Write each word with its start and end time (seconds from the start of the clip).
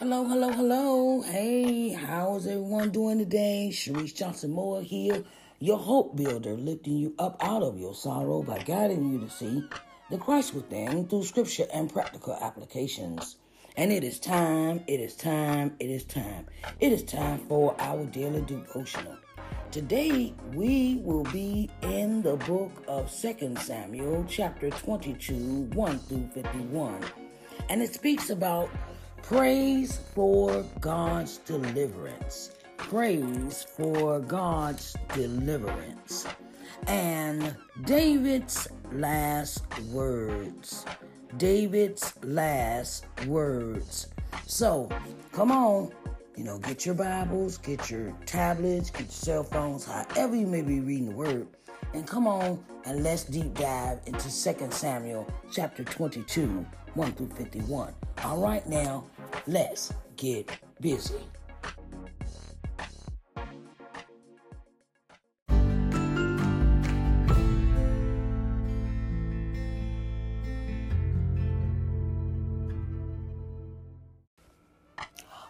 Hello, 0.00 0.24
hello, 0.24 0.50
hello. 0.50 1.22
Hey, 1.22 1.90
how's 1.90 2.48
everyone 2.48 2.90
doing 2.90 3.18
today? 3.18 3.70
Sharise 3.72 4.12
Johnson 4.12 4.50
Moore 4.50 4.82
here, 4.82 5.22
your 5.60 5.78
hope 5.78 6.16
builder, 6.16 6.54
lifting 6.54 6.96
you 6.96 7.14
up 7.16 7.36
out 7.40 7.62
of 7.62 7.78
your 7.78 7.94
sorrow 7.94 8.42
by 8.42 8.58
guiding 8.58 9.12
you 9.12 9.20
to 9.20 9.30
see 9.30 9.62
the 10.10 10.18
Christ 10.18 10.52
within 10.52 11.06
through 11.06 11.22
scripture 11.22 11.66
and 11.72 11.92
practical 11.92 12.34
applications. 12.34 13.36
And 13.76 13.92
it 13.92 14.02
is 14.02 14.18
time, 14.18 14.82
it 14.88 14.98
is 14.98 15.14
time, 15.14 15.76
it 15.78 15.90
is 15.90 16.02
time. 16.02 16.46
It 16.80 16.92
is 16.92 17.04
time 17.04 17.46
for 17.48 17.80
our 17.80 18.04
daily 18.06 18.40
devotional. 18.40 19.16
Today 19.70 20.34
we 20.54 20.96
will 21.04 21.24
be 21.24 21.70
in 21.82 22.20
the 22.20 22.34
book 22.34 22.72
of 22.88 23.12
2 23.12 23.54
Samuel, 23.60 24.26
chapter 24.28 24.70
22, 24.70 25.34
1 25.72 25.98
through 26.00 26.28
51. 26.34 27.00
And 27.68 27.80
it 27.80 27.94
speaks 27.94 28.30
about 28.30 28.68
Praise 29.28 30.00
for 30.14 30.62
God's 30.80 31.38
deliverance. 31.38 32.50
Praise 32.76 33.66
for 33.74 34.20
God's 34.20 34.94
deliverance. 35.14 36.26
And 36.88 37.56
David's 37.86 38.68
last 38.92 39.64
words. 39.84 40.84
David's 41.38 42.12
last 42.22 43.06
words. 43.26 44.08
So, 44.46 44.90
come 45.32 45.50
on. 45.50 45.90
You 46.36 46.44
know, 46.44 46.58
get 46.58 46.84
your 46.84 46.94
Bibles, 46.94 47.56
get 47.56 47.90
your 47.90 48.12
tablets, 48.26 48.90
get 48.90 49.04
your 49.04 49.08
cell 49.08 49.42
phones, 49.42 49.86
however 49.86 50.36
you 50.36 50.46
may 50.46 50.60
be 50.60 50.80
reading 50.80 51.08
the 51.08 51.16
word. 51.16 51.46
And 51.94 52.06
come 52.06 52.26
on 52.26 52.62
and 52.84 53.02
let's 53.02 53.24
deep 53.24 53.54
dive 53.54 54.00
into 54.04 54.24
2 54.24 54.70
Samuel 54.70 55.26
chapter 55.50 55.82
22, 55.82 56.66
1 56.92 57.12
through 57.12 57.28
51. 57.28 57.94
All 58.24 58.40
right, 58.40 58.66
now, 58.66 59.04
let's 59.46 59.92
get 60.16 60.50
busy. 60.80 61.14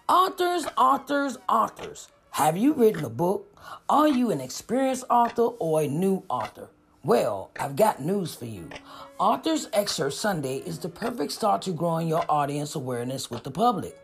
Authors, 0.07 0.67
authors, 0.77 1.39
authors. 1.49 2.09
Have 2.33 2.57
you 2.57 2.75
written 2.75 3.05
a 3.05 3.09
book? 3.09 3.57
Are 3.89 4.09
you 4.09 4.31
an 4.31 4.41
experienced 4.41 5.05
author 5.09 5.43
or 5.43 5.83
a 5.83 5.89
new 5.89 6.23
author? 6.29 6.69
Well, 7.05 7.51
I've 7.61 7.77
got 7.77 8.01
news 8.01 8.35
for 8.35 8.47
you. 8.47 8.71
Authors 9.19 9.69
Excerpt 9.75 10.15
Sunday 10.15 10.63
is 10.65 10.79
the 10.79 10.89
perfect 10.89 11.33
start 11.33 11.61
to 11.63 11.71
growing 11.73 12.09
your 12.09 12.25
audience 12.31 12.77
awareness 12.77 13.31
with 13.31 13.43
the 13.43 13.51
public. 13.51 13.95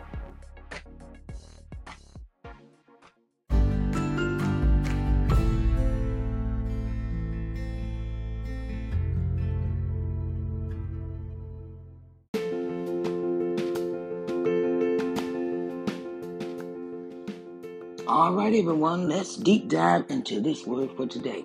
All 18.23 18.31
right, 18.31 18.55
everyone, 18.55 19.09
let's 19.09 19.35
deep 19.35 19.67
dive 19.67 20.05
into 20.07 20.39
this 20.39 20.65
word 20.65 20.91
for 20.95 21.05
today. 21.05 21.43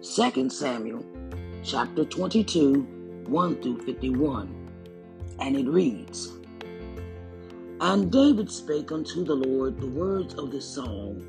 2 0.00 0.48
Samuel 0.48 1.04
chapter 1.62 2.06
22, 2.06 3.26
1 3.26 3.62
through 3.62 3.78
51. 3.82 4.70
And 5.38 5.54
it 5.54 5.66
reads 5.68 6.32
And 7.82 8.10
David 8.10 8.50
spake 8.50 8.90
unto 8.90 9.22
the 9.22 9.34
Lord 9.34 9.78
the 9.78 9.88
words 9.88 10.32
of 10.36 10.50
this 10.50 10.64
song 10.64 11.22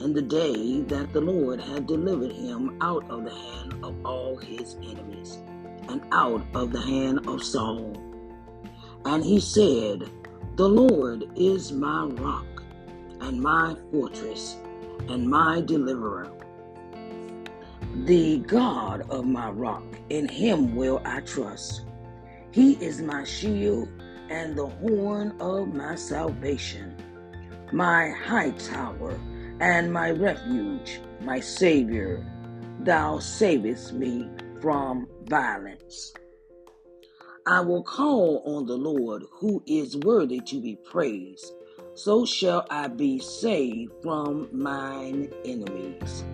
in 0.00 0.12
the 0.12 0.20
day 0.20 0.82
that 0.82 1.14
the 1.14 1.22
Lord 1.22 1.58
had 1.58 1.86
delivered 1.86 2.32
him 2.32 2.76
out 2.82 3.10
of 3.10 3.24
the 3.24 3.34
hand 3.34 3.82
of 3.82 3.94
all 4.04 4.36
his 4.36 4.74
enemies 4.82 5.38
and 5.88 6.02
out 6.12 6.44
of 6.52 6.72
the 6.72 6.82
hand 6.82 7.26
of 7.26 7.42
Saul. 7.42 7.96
And 9.06 9.24
he 9.24 9.40
said, 9.40 10.10
The 10.56 10.68
Lord 10.68 11.24
is 11.36 11.72
my 11.72 12.04
rock 12.04 12.44
and 13.20 13.40
my 13.40 13.76
fortress 13.90 14.56
and 15.08 15.28
my 15.28 15.60
deliverer. 15.60 16.30
The 18.04 18.38
God 18.38 19.08
of 19.10 19.26
my 19.26 19.50
rock, 19.50 19.84
in 20.10 20.28
him 20.28 20.74
will 20.74 21.02
I 21.04 21.20
trust. 21.20 21.82
He 22.52 22.72
is 22.74 23.02
my 23.02 23.24
shield 23.24 23.88
and 24.28 24.56
the 24.56 24.66
horn 24.66 25.34
of 25.40 25.74
my 25.74 25.96
salvation, 25.96 26.96
my 27.72 28.10
high 28.10 28.50
tower 28.52 29.18
and 29.60 29.92
my 29.92 30.10
refuge, 30.12 31.00
my 31.22 31.40
Savior. 31.40 32.24
Thou 32.80 33.18
savest 33.18 33.92
me 33.92 34.30
from 34.60 35.06
violence. 35.24 36.14
I 37.46 37.60
will 37.60 37.82
call 37.82 38.42
on 38.46 38.66
the 38.66 38.76
Lord, 38.76 39.24
who 39.32 39.62
is 39.66 39.96
worthy 39.96 40.40
to 40.40 40.60
be 40.60 40.76
praised 40.90 41.52
so 42.02 42.24
shall 42.24 42.66
I 42.70 42.88
be 42.88 43.18
saved 43.18 43.92
from 44.02 44.48
mine 44.52 45.30
enemies. 45.44 46.24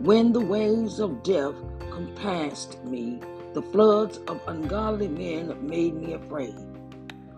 When 0.00 0.32
the 0.32 0.40
waves 0.40 0.98
of 0.98 1.22
death 1.22 1.54
compassed 1.92 2.82
me, 2.84 3.20
the 3.54 3.62
floods 3.62 4.18
of 4.26 4.40
ungodly 4.48 5.06
men 5.06 5.56
made 5.64 5.94
me 5.94 6.14
afraid. 6.14 6.56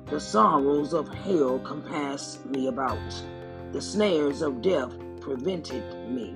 The 0.06 0.18
sorrows 0.18 0.94
of 0.94 1.12
hell 1.12 1.58
compassed 1.58 2.46
me 2.46 2.68
about. 2.68 3.12
The 3.72 3.82
snares 3.82 4.40
of 4.40 4.62
death 4.62 4.94
prevented 5.20 5.84
me. 6.08 6.34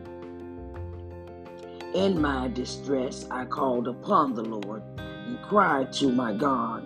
In 1.95 2.21
my 2.21 2.49
distress, 2.49 3.27
I 3.31 3.47
called 3.47 3.89
upon 3.89 4.35
the 4.35 4.45
Lord 4.45 4.83
and 4.99 5.41
cried 5.41 5.91
to 5.95 6.13
my 6.13 6.35
God, 6.35 6.85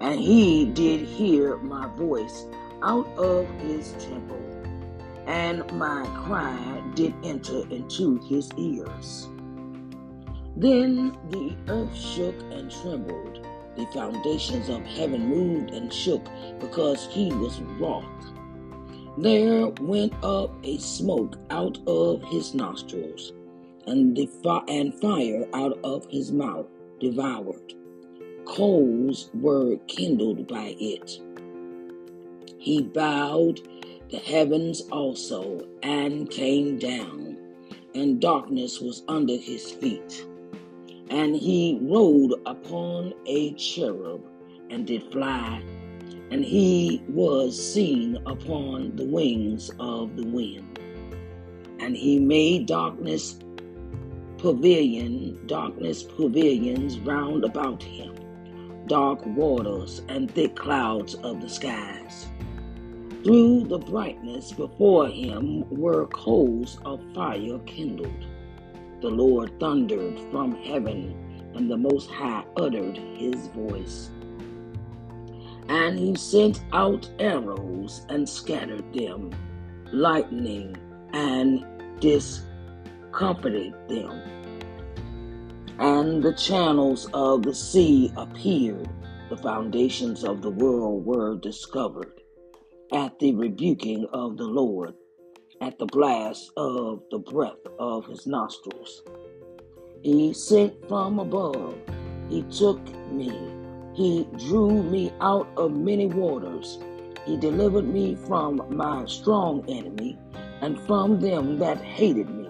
and 0.00 0.18
he 0.18 0.64
did 0.64 1.02
hear 1.02 1.56
my 1.58 1.86
voice 1.94 2.46
out 2.82 3.06
of 3.16 3.48
his 3.60 3.92
temple, 3.98 4.40
and 5.26 5.70
my 5.72 6.06
cry 6.24 6.82
did 6.94 7.14
enter 7.24 7.62
into 7.70 8.18
his 8.28 8.50
ears. 8.56 9.28
Then 10.56 11.16
the 11.30 11.54
earth 11.68 11.94
shook 11.94 12.34
and 12.50 12.70
trembled. 12.70 13.46
The 13.76 13.86
foundations 13.92 14.70
of 14.70 14.82
heaven 14.86 15.28
moved 15.28 15.70
and 15.70 15.92
shook 15.92 16.24
because 16.60 17.06
he 17.10 17.30
was 17.34 17.60
wroth. 17.78 18.04
There 19.18 19.66
went 19.80 20.14
up 20.22 20.50
a 20.62 20.78
smoke 20.78 21.36
out 21.50 21.78
of 21.86 22.22
his 22.24 22.54
nostrils, 22.54 23.32
and 23.86 24.16
the 24.16 24.26
fi- 24.42 24.64
and 24.68 24.94
fire 24.94 25.46
out 25.52 25.78
of 25.84 26.06
his 26.10 26.32
mouth 26.32 26.66
devoured. 27.00 27.74
Coals 28.46 29.30
were 29.34 29.76
kindled 29.88 30.46
by 30.46 30.74
it. 30.78 31.20
He 32.66 32.82
bowed 32.82 33.60
the 34.10 34.16
heavens 34.16 34.80
also 34.90 35.60
and 35.84 36.28
came 36.28 36.80
down, 36.80 37.36
and 37.94 38.20
darkness 38.20 38.80
was 38.80 39.04
under 39.06 39.36
his 39.36 39.70
feet. 39.70 40.26
And 41.08 41.36
he 41.36 41.78
rode 41.80 42.32
upon 42.44 43.14
a 43.24 43.52
cherub 43.52 44.20
and 44.68 44.84
did 44.84 45.12
fly, 45.12 45.62
and 46.32 46.44
he 46.44 47.04
was 47.08 47.56
seen 47.56 48.16
upon 48.26 48.96
the 48.96 49.06
wings 49.06 49.70
of 49.78 50.16
the 50.16 50.26
wind. 50.26 50.80
And 51.78 51.96
he 51.96 52.18
made 52.18 52.66
darkness 52.66 53.38
pavilion, 54.38 55.38
darkness 55.46 56.02
pavilions 56.02 56.98
round 56.98 57.44
about 57.44 57.80
him, 57.80 58.12
dark 58.88 59.24
waters 59.24 60.02
and 60.08 60.28
thick 60.28 60.56
clouds 60.56 61.14
of 61.14 61.40
the 61.40 61.48
skies. 61.48 62.26
Through 63.26 63.64
the 63.64 63.78
brightness 63.78 64.52
before 64.52 65.08
him 65.08 65.68
were 65.68 66.06
coals 66.06 66.78
of 66.84 67.00
fire 67.12 67.58
kindled. 67.66 68.24
The 69.00 69.10
Lord 69.10 69.58
thundered 69.58 70.20
from 70.30 70.54
heaven, 70.54 71.50
and 71.56 71.68
the 71.68 71.76
Most 71.76 72.08
High 72.08 72.44
uttered 72.56 72.96
his 73.16 73.48
voice. 73.48 74.10
And 75.68 75.98
he 75.98 76.14
sent 76.14 76.62
out 76.72 77.10
arrows 77.18 78.06
and 78.10 78.28
scattered 78.28 78.92
them, 78.92 79.32
lightning 79.92 80.76
and 81.12 81.66
discomfited 81.98 83.74
them. 83.88 84.22
And 85.80 86.22
the 86.22 86.34
channels 86.34 87.10
of 87.12 87.42
the 87.42 87.56
sea 87.56 88.12
appeared, 88.16 88.88
the 89.30 89.36
foundations 89.36 90.22
of 90.22 90.42
the 90.42 90.50
world 90.50 91.04
were 91.04 91.34
discovered 91.34 92.22
at 92.92 93.18
the 93.18 93.34
rebuking 93.34 94.06
of 94.12 94.36
the 94.36 94.44
Lord, 94.44 94.94
at 95.60 95.78
the 95.78 95.86
blast 95.86 96.50
of 96.56 97.02
the 97.10 97.18
breath 97.18 97.64
of 97.78 98.06
his 98.06 98.26
nostrils. 98.26 99.02
He 100.02 100.32
sent 100.32 100.88
from 100.88 101.18
above, 101.18 101.74
he 102.28 102.42
took 102.44 102.80
me, 103.10 103.32
he 103.94 104.28
drew 104.38 104.82
me 104.82 105.12
out 105.20 105.48
of 105.56 105.72
many 105.72 106.06
waters. 106.06 106.78
He 107.24 107.36
delivered 107.36 107.88
me 107.88 108.14
from 108.14 108.62
my 108.70 109.04
strong 109.06 109.64
enemy 109.68 110.16
and 110.60 110.80
from 110.82 111.18
them 111.20 111.58
that 111.58 111.78
hated 111.78 112.30
me, 112.30 112.48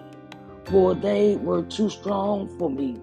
for 0.65 0.93
they 0.93 1.37
were 1.37 1.63
too 1.63 1.89
strong 1.89 2.47
for 2.59 2.69
me. 2.69 2.99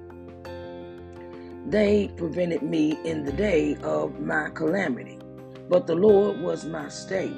They 1.67 2.13
prevented 2.17 2.63
me 2.63 2.99
in 3.05 3.25
the 3.25 3.33
day 3.33 3.77
of 3.83 4.21
my 4.21 4.51
calamity, 4.51 5.19
but 5.75 5.89
the 5.89 5.95
Lord 5.97 6.41
was 6.41 6.65
my 6.65 6.89
stay. 6.89 7.33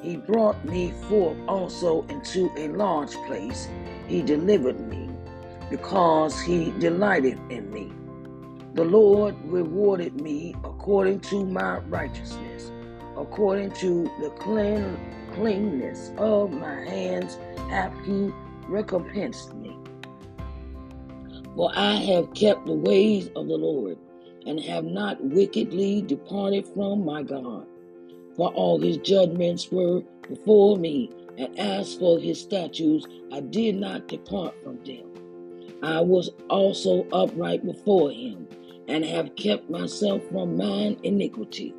He 0.00 0.16
brought 0.16 0.64
me 0.64 0.90
forth 1.06 1.36
also 1.46 2.00
into 2.08 2.50
a 2.56 2.68
large 2.68 3.12
place. 3.26 3.68
He 4.08 4.22
delivered 4.22 4.80
me, 4.88 5.10
because 5.68 6.40
he 6.40 6.70
delighted 6.78 7.38
in 7.50 7.70
me. 7.70 7.92
The 8.72 8.86
Lord 8.86 9.36
rewarded 9.44 10.18
me 10.18 10.54
according 10.64 11.20
to 11.28 11.44
my 11.44 11.80
righteousness, 11.80 12.72
according 13.18 13.72
to 13.72 14.04
the 14.22 14.30
clean, 14.30 14.96
cleanness 15.34 16.10
of 16.16 16.52
my 16.52 16.76
hands 16.88 17.36
hath 17.68 17.92
he 18.06 18.32
recompensed 18.66 19.52
me. 19.56 19.76
For 21.54 21.70
I 21.74 21.96
have 21.96 22.32
kept 22.32 22.64
the 22.64 22.72
ways 22.72 23.28
of 23.36 23.46
the 23.46 23.58
Lord, 23.58 23.98
and 24.46 24.60
have 24.60 24.84
not 24.84 25.22
wickedly 25.22 26.02
departed 26.02 26.66
from 26.68 27.04
my 27.04 27.22
God. 27.22 27.66
For 28.36 28.52
all 28.52 28.80
his 28.80 28.96
judgments 28.98 29.70
were 29.70 30.02
before 30.28 30.76
me, 30.76 31.10
and 31.36 31.58
as 31.58 31.94
for 31.94 32.18
his 32.18 32.40
statutes, 32.40 33.06
I 33.32 33.40
did 33.40 33.76
not 33.76 34.08
depart 34.08 34.54
from 34.62 34.82
them. 34.84 35.04
I 35.82 36.00
was 36.00 36.30
also 36.48 37.06
upright 37.12 37.64
before 37.64 38.10
him, 38.10 38.46
and 38.88 39.04
have 39.04 39.36
kept 39.36 39.70
myself 39.70 40.22
from 40.30 40.56
mine 40.56 40.98
iniquity. 41.02 41.74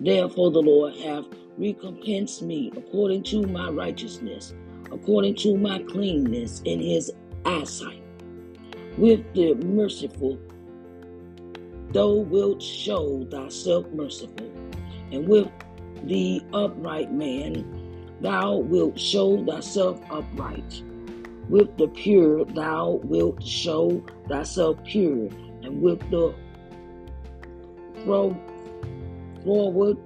Therefore 0.00 0.50
the 0.50 0.62
Lord 0.62 0.96
hath 0.96 1.26
recompensed 1.58 2.42
me 2.42 2.72
according 2.76 3.24
to 3.24 3.42
my 3.42 3.68
righteousness, 3.68 4.54
according 4.90 5.36
to 5.36 5.56
my 5.56 5.80
cleanness 5.80 6.62
in 6.64 6.80
his 6.80 7.12
eyesight 7.44 8.02
with 8.98 9.20
the 9.34 9.54
merciful, 9.54 10.38
thou 11.92 12.14
wilt 12.14 12.62
show 12.62 13.24
thyself 13.30 13.86
merciful, 13.92 14.50
and 15.10 15.28
with 15.28 15.48
the 16.04 16.42
upright 16.52 17.12
man 17.12 17.64
thou 18.20 18.56
wilt 18.56 18.98
show 18.98 19.44
thyself 19.44 20.00
upright. 20.10 20.82
With 21.48 21.76
the 21.76 21.88
pure 21.88 22.44
thou 22.44 23.00
wilt 23.04 23.42
show 23.42 24.02
thyself 24.28 24.82
pure, 24.84 25.28
and 25.62 25.82
with 25.82 26.00
the 26.10 26.34
forward 29.44 29.98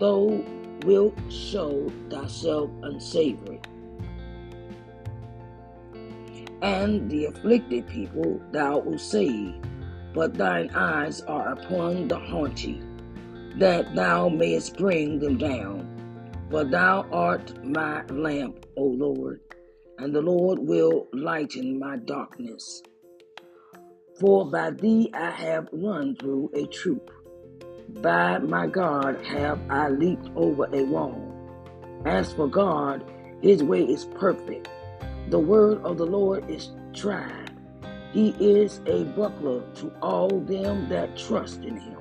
thou 0.00 0.42
wilt 0.84 1.14
show 1.30 1.90
thyself 2.10 2.70
unsavory 2.82 3.60
and 6.62 7.10
the 7.10 7.26
afflicted 7.26 7.86
people 7.88 8.40
thou 8.50 8.78
wilt 8.78 8.98
save, 9.00 9.54
but 10.14 10.34
thine 10.34 10.70
eyes 10.74 11.20
are 11.22 11.52
upon 11.52 12.08
the 12.08 12.18
haughty, 12.18 12.80
that 13.58 13.94
thou 13.94 14.28
mayest 14.28 14.76
bring 14.76 15.18
them 15.18 15.36
down. 15.36 15.90
For 16.50 16.64
thou 16.64 17.04
art 17.10 17.64
my 17.64 18.04
lamp, 18.06 18.64
O 18.76 18.84
Lord, 18.84 19.40
and 19.98 20.14
the 20.14 20.22
Lord 20.22 20.60
will 20.60 21.08
lighten 21.12 21.78
my 21.78 21.96
darkness. 21.96 22.82
For 24.20 24.48
by 24.48 24.70
thee 24.70 25.10
I 25.12 25.30
have 25.30 25.68
run 25.72 26.14
through 26.16 26.50
a 26.54 26.66
troop. 26.66 27.10
By 28.00 28.38
my 28.38 28.68
God 28.68 29.24
have 29.26 29.60
I 29.68 29.88
leaped 29.88 30.28
over 30.36 30.68
a 30.72 30.84
wall. 30.84 31.20
As 32.04 32.32
for 32.32 32.46
God, 32.46 33.04
his 33.42 33.62
way 33.62 33.82
is 33.82 34.04
perfect. 34.04 34.68
The 35.30 35.40
word 35.40 35.82
of 35.84 35.98
the 35.98 36.06
Lord 36.06 36.48
is 36.48 36.70
tried. 36.92 37.43
He 38.14 38.28
is 38.38 38.80
a 38.86 39.02
buckler 39.06 39.62
to 39.74 39.92
all 40.00 40.40
them 40.42 40.88
that 40.88 41.16
trust 41.16 41.64
in 41.64 41.76
him. 41.76 41.98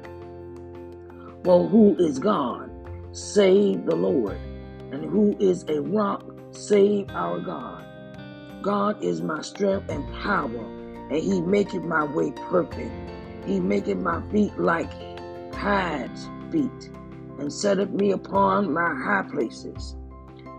Well, 1.44 1.68
who 1.68 1.96
is 1.98 2.20
God? 2.20 2.70
Save 3.14 3.88
the 3.88 3.96
Lord. 3.96 4.38
And 4.92 5.04
who 5.06 5.36
is 5.40 5.66
a 5.68 5.82
rock? 5.82 6.24
Save 6.52 7.10
our 7.16 7.40
God. 7.40 7.84
God 8.62 9.04
is 9.04 9.24
my 9.24 9.42
strength 9.42 9.90
and 9.90 10.08
power, 10.14 10.64
and 11.10 11.18
he 11.18 11.42
maketh 11.42 11.84
my 11.84 12.04
way 12.06 12.32
perfect. 12.48 12.94
He 13.48 13.60
maketh 13.60 13.98
my 13.98 14.22
feet 14.30 14.56
like 14.60 14.92
hides 15.56 16.30
feet, 16.52 16.92
and 17.40 17.52
setteth 17.52 17.90
me 17.90 18.12
upon 18.12 18.72
my 18.72 18.94
high 19.04 19.26
places. 19.32 19.96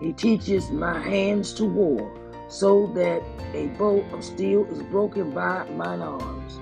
He 0.01 0.13
teaches 0.13 0.73
my 0.73 0.99
hands 0.99 1.55
to 1.55 1.65
war 1.65 2.13
so 2.49 2.87
that 2.95 3.23
a 3.55 3.67
bow 3.79 4.05
of 4.13 4.25
steel 4.25 4.67
is 4.67 4.83
broken 4.85 5.31
by 5.31 5.65
mine 5.71 6.01
arms. 6.01 6.61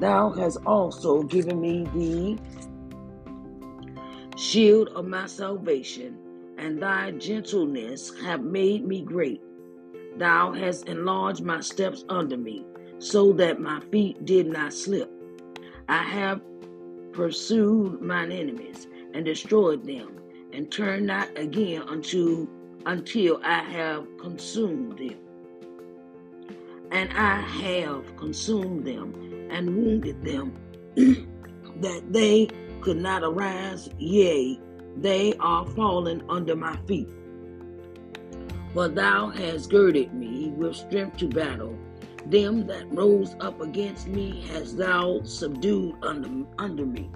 Thou 0.00 0.30
hast 0.30 0.58
also 0.64 1.22
given 1.22 1.60
me 1.60 1.84
the 1.94 2.38
shield 4.36 4.88
of 4.90 5.06
my 5.06 5.26
salvation, 5.26 6.18
and 6.56 6.80
thy 6.80 7.10
gentleness 7.12 8.12
have 8.20 8.42
made 8.42 8.86
me 8.86 9.02
great. 9.02 9.42
Thou 10.16 10.52
hast 10.52 10.88
enlarged 10.88 11.42
my 11.42 11.60
steps 11.60 12.04
under 12.08 12.36
me, 12.36 12.64
so 12.98 13.32
that 13.34 13.60
my 13.60 13.80
feet 13.92 14.24
did 14.24 14.46
not 14.46 14.72
slip. 14.72 15.10
I 15.88 16.02
have 16.02 16.40
pursued 17.12 18.00
mine 18.00 18.32
enemies 18.32 18.86
and 19.14 19.24
destroyed 19.24 19.84
them, 19.84 20.20
and 20.52 20.70
turned 20.70 21.06
not 21.06 21.28
again 21.36 21.82
unto 21.82 22.48
until 22.88 23.38
I 23.44 23.60
have 23.60 24.06
consumed 24.18 24.98
them. 24.98 25.18
And 26.90 27.12
I 27.12 27.40
have 27.40 28.16
consumed 28.16 28.86
them 28.86 29.12
and 29.50 29.76
wounded 29.76 30.24
them, 30.24 30.54
that 31.82 32.02
they 32.10 32.48
could 32.80 32.96
not 32.96 33.22
arise, 33.22 33.90
yea, 33.98 34.58
they 34.96 35.34
are 35.34 35.66
fallen 35.66 36.24
under 36.30 36.56
my 36.56 36.78
feet. 36.86 37.10
For 38.72 38.88
thou 38.88 39.28
hast 39.28 39.70
girded 39.70 40.14
me 40.14 40.48
with 40.56 40.74
strength 40.74 41.18
to 41.18 41.28
battle. 41.28 41.78
Them 42.24 42.66
that 42.68 42.90
rose 42.90 43.36
up 43.40 43.60
against 43.60 44.08
me 44.08 44.46
hast 44.48 44.78
thou 44.78 45.20
subdued 45.24 45.94
under, 46.02 46.30
under 46.58 46.86
me. 46.86 47.10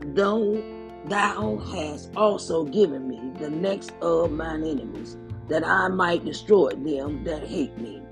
Though 0.00 0.79
thou 1.06 1.56
hast 1.72 2.10
also 2.16 2.64
given 2.64 3.08
me 3.08 3.32
the 3.38 3.50
next 3.50 3.92
of 4.02 4.32
mine 4.32 4.64
enemies, 4.64 5.16
that 5.48 5.66
I 5.66 5.88
might 5.88 6.24
destroy 6.24 6.70
them 6.70 7.24
that 7.24 7.46
hate 7.46 7.76
me. 7.78 8.02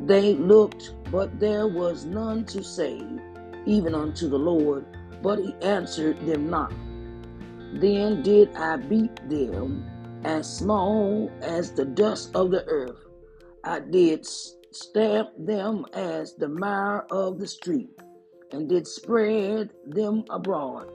They 0.00 0.34
looked, 0.34 0.94
but 1.10 1.40
there 1.40 1.66
was 1.66 2.04
none 2.04 2.44
to 2.46 2.62
save, 2.62 3.20
even 3.66 3.94
unto 3.94 4.28
the 4.28 4.38
Lord, 4.38 4.84
but 5.22 5.38
he 5.38 5.54
answered 5.62 6.18
them 6.26 6.48
not. 6.48 6.72
Then 7.74 8.22
did 8.22 8.54
I 8.54 8.76
beat 8.76 9.16
them 9.28 9.84
as 10.24 10.58
small 10.58 11.30
as 11.40 11.72
the 11.72 11.84
dust 11.84 12.34
of 12.34 12.50
the 12.50 12.64
earth. 12.66 13.04
I 13.64 13.80
did 13.80 14.26
stamp 14.26 15.30
them 15.38 15.84
as 15.92 16.34
the 16.34 16.48
mire 16.48 17.06
of 17.10 17.38
the 17.38 17.46
street, 17.46 17.90
and 18.52 18.68
did 18.68 18.86
spread 18.86 19.70
them 19.86 20.24
abroad. 20.30 20.90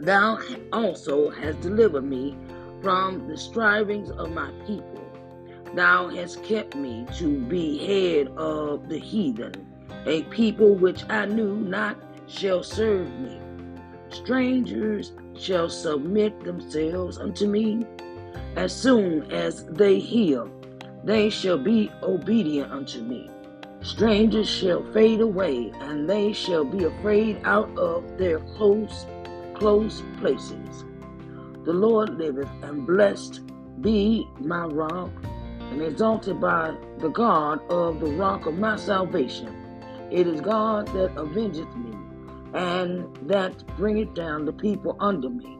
Thou 0.00 0.38
also 0.72 1.28
hast 1.28 1.60
delivered 1.60 2.04
me 2.04 2.34
from 2.80 3.28
the 3.28 3.36
strivings 3.36 4.10
of 4.10 4.32
my 4.32 4.50
people. 4.66 5.04
Thou 5.74 6.08
hast 6.08 6.42
kept 6.42 6.74
me 6.74 7.06
to 7.18 7.38
be 7.38 7.76
head 7.86 8.28
of 8.28 8.88
the 8.88 8.98
heathen. 8.98 9.52
A 10.06 10.22
people 10.24 10.74
which 10.74 11.04
I 11.10 11.26
knew 11.26 11.54
not 11.54 11.98
shall 12.26 12.62
serve 12.62 13.10
me. 13.20 13.38
Strangers 14.08 15.12
shall 15.38 15.68
submit 15.68 16.44
themselves 16.44 17.18
unto 17.18 17.46
me. 17.46 17.84
As 18.56 18.74
soon 18.74 19.30
as 19.30 19.66
they 19.66 19.98
hear, 19.98 20.46
they 21.04 21.28
shall 21.28 21.58
be 21.58 21.90
obedient 22.02 22.72
unto 22.72 23.02
me. 23.02 23.28
Strangers 23.82 24.48
shall 24.48 24.82
fade 24.92 25.20
away, 25.20 25.70
and 25.80 26.08
they 26.08 26.32
shall 26.32 26.64
be 26.64 26.84
afraid 26.84 27.38
out 27.44 27.68
of 27.78 28.16
their 28.16 28.40
close 28.56 29.04
close 29.60 30.02
places. 30.20 30.84
The 31.64 31.72
Lord 31.74 32.16
liveth, 32.18 32.48
and 32.62 32.86
blessed 32.86 33.42
be 33.82 34.26
my 34.40 34.64
rock, 34.64 35.10
and 35.70 35.82
exalted 35.82 36.40
by 36.40 36.74
the 36.98 37.10
God 37.10 37.60
of 37.70 38.00
the 38.00 38.06
rock 38.06 38.46
of 38.46 38.54
my 38.58 38.76
salvation. 38.76 39.54
It 40.10 40.26
is 40.26 40.40
God 40.40 40.86
that 40.88 41.12
avengeth 41.14 41.76
me, 41.76 41.94
and 42.54 43.14
that 43.28 43.64
bringeth 43.76 44.14
down 44.14 44.46
the 44.46 44.52
people 44.52 44.96
under 44.98 45.28
me, 45.28 45.58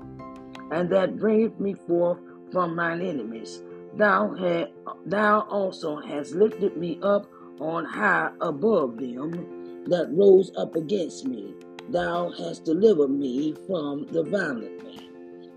and 0.70 0.88
that 0.90 1.18
bringeth 1.18 1.60
me 1.60 1.74
forth 1.74 2.18
from 2.50 2.74
mine 2.74 3.02
enemies. 3.02 3.62
Thou, 3.96 4.34
had, 4.34 4.72
thou 5.04 5.40
also 5.50 6.00
hast 6.00 6.34
lifted 6.34 6.76
me 6.78 6.98
up 7.02 7.26
on 7.60 7.84
high 7.84 8.30
above 8.40 8.96
them 8.96 9.84
that 9.88 10.08
rose 10.10 10.50
up 10.56 10.74
against 10.74 11.26
me. 11.26 11.54
Thou 11.90 12.30
hast 12.30 12.64
delivered 12.64 13.10
me 13.10 13.54
from 13.66 14.06
the 14.12 14.22
violent 14.22 14.84
man. 14.84 15.08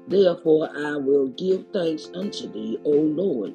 Therefore 0.07 0.67
I 0.75 0.95
will 0.97 1.27
give 1.27 1.65
thanks 1.71 2.09
unto 2.15 2.51
thee, 2.51 2.79
O 2.85 2.89
Lord, 2.89 3.53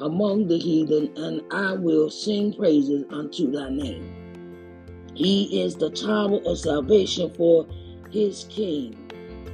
among 0.00 0.46
the 0.46 0.58
heathen, 0.58 1.10
and 1.16 1.42
I 1.50 1.72
will 1.72 2.10
sing 2.10 2.52
praises 2.52 3.04
unto 3.10 3.50
thy 3.50 3.70
name. 3.70 4.14
He 5.14 5.62
is 5.62 5.74
the 5.74 5.88
tower 5.88 6.38
of 6.44 6.58
salvation 6.58 7.32
for 7.34 7.66
his 8.10 8.44
king, 8.50 8.94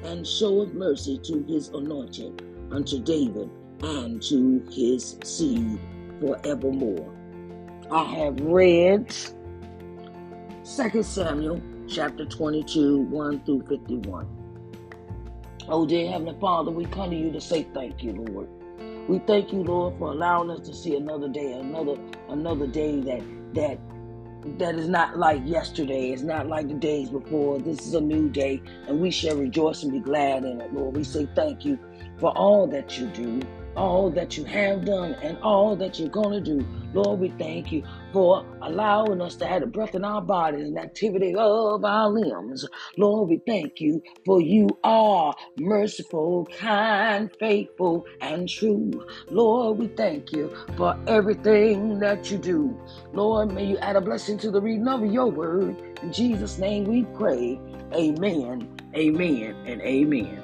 and 0.02 0.26
showeth 0.26 0.74
mercy 0.74 1.18
to 1.24 1.44
his 1.44 1.68
anointed, 1.68 2.42
unto 2.72 2.98
David, 2.98 3.50
and 3.82 4.20
to 4.22 4.66
his 4.72 5.16
seed 5.22 5.78
forevermore. 6.20 7.14
I 7.90 8.04
have 8.04 8.40
read 8.40 9.14
2 10.64 11.02
Samuel 11.02 11.62
chapter 11.88 12.24
22, 12.24 13.00
1 13.00 13.44
through 13.44 13.62
51. 13.68 14.28
Oh, 15.68 15.86
dear 15.86 16.10
Heavenly 16.10 16.36
Father, 16.40 16.70
we 16.70 16.84
come 16.86 17.10
to 17.10 17.16
you 17.16 17.32
to 17.32 17.40
say 17.40 17.66
thank 17.74 18.02
you, 18.02 18.12
Lord. 18.12 18.48
We 19.08 19.18
thank 19.20 19.52
you, 19.52 19.62
Lord, 19.62 19.98
for 19.98 20.12
allowing 20.12 20.50
us 20.50 20.60
to 20.68 20.74
see 20.74 20.96
another 20.96 21.28
day, 21.28 21.52
another 21.52 21.96
another 22.28 22.66
day 22.66 23.00
that 23.00 23.22
that 23.54 23.78
that 24.58 24.74
is 24.76 24.88
not 24.88 25.18
like 25.18 25.40
yesterday. 25.44 26.10
It's 26.10 26.22
not 26.22 26.48
like 26.48 26.68
the 26.68 26.74
days 26.74 27.10
before. 27.10 27.58
This 27.58 27.86
is 27.86 27.94
a 27.94 28.00
new 28.00 28.28
day, 28.28 28.62
and 28.86 29.00
we 29.00 29.10
shall 29.10 29.36
rejoice 29.36 29.82
and 29.82 29.92
be 29.92 30.00
glad 30.00 30.44
in 30.44 30.60
it, 30.60 30.72
Lord. 30.72 30.96
We 30.96 31.04
say 31.04 31.28
thank 31.34 31.64
you 31.64 31.78
for 32.18 32.30
all 32.36 32.66
that 32.68 32.98
you 32.98 33.06
do, 33.08 33.40
all 33.76 34.12
that 34.12 34.36
you 34.36 34.44
have 34.44 34.84
done, 34.84 35.16
and 35.22 35.38
all 35.42 35.76
that 35.76 35.98
you're 35.98 36.08
going 36.10 36.32
to 36.32 36.40
do. 36.42 36.68
Lord, 36.92 37.20
we 37.20 37.34
thank 37.38 37.72
you 37.72 37.84
for 38.12 38.44
allowing 38.62 39.20
us 39.22 39.36
to 39.38 39.46
have 39.46 39.62
the 39.62 39.68
breath 39.68 39.94
in 39.94 40.04
our 40.04 40.22
bodies 40.22 40.68
and 40.68 40.78
activity 40.78 41.34
of 41.36 41.84
our 41.84 42.10
limbs. 42.10 42.66
Lord, 42.98 43.30
we 43.30 43.40
thank 43.46 43.80
you 43.80 44.02
for 44.26 44.40
you 44.40 44.78
are 44.84 45.34
merciful, 45.56 46.48
kind, 46.58 47.30
faithful, 47.40 48.06
and 48.20 48.48
true. 48.48 49.04
Lord, 49.30 49.78
we 49.78 49.88
thank 49.96 50.32
you 50.32 50.52
for 50.76 50.96
everything 51.06 52.00
that 52.00 52.30
you 52.30 52.38
do. 52.38 52.80
Lord, 53.12 53.52
may 53.52 53.66
you 53.66 53.78
add 53.78 53.96
a 53.96 54.02
blessing 54.02 54.38
to 54.40 54.52
the 54.52 54.62
reading 54.62 54.88
of 54.88 55.04
your 55.04 55.28
word. 55.32 55.78
In 56.02 56.12
Jesus' 56.12 56.58
name 56.58 56.84
we 56.86 57.06
pray. 57.06 57.62
Amen, 57.94 58.70
amen, 58.96 59.56
and 59.64 59.82
amen. 59.82 60.43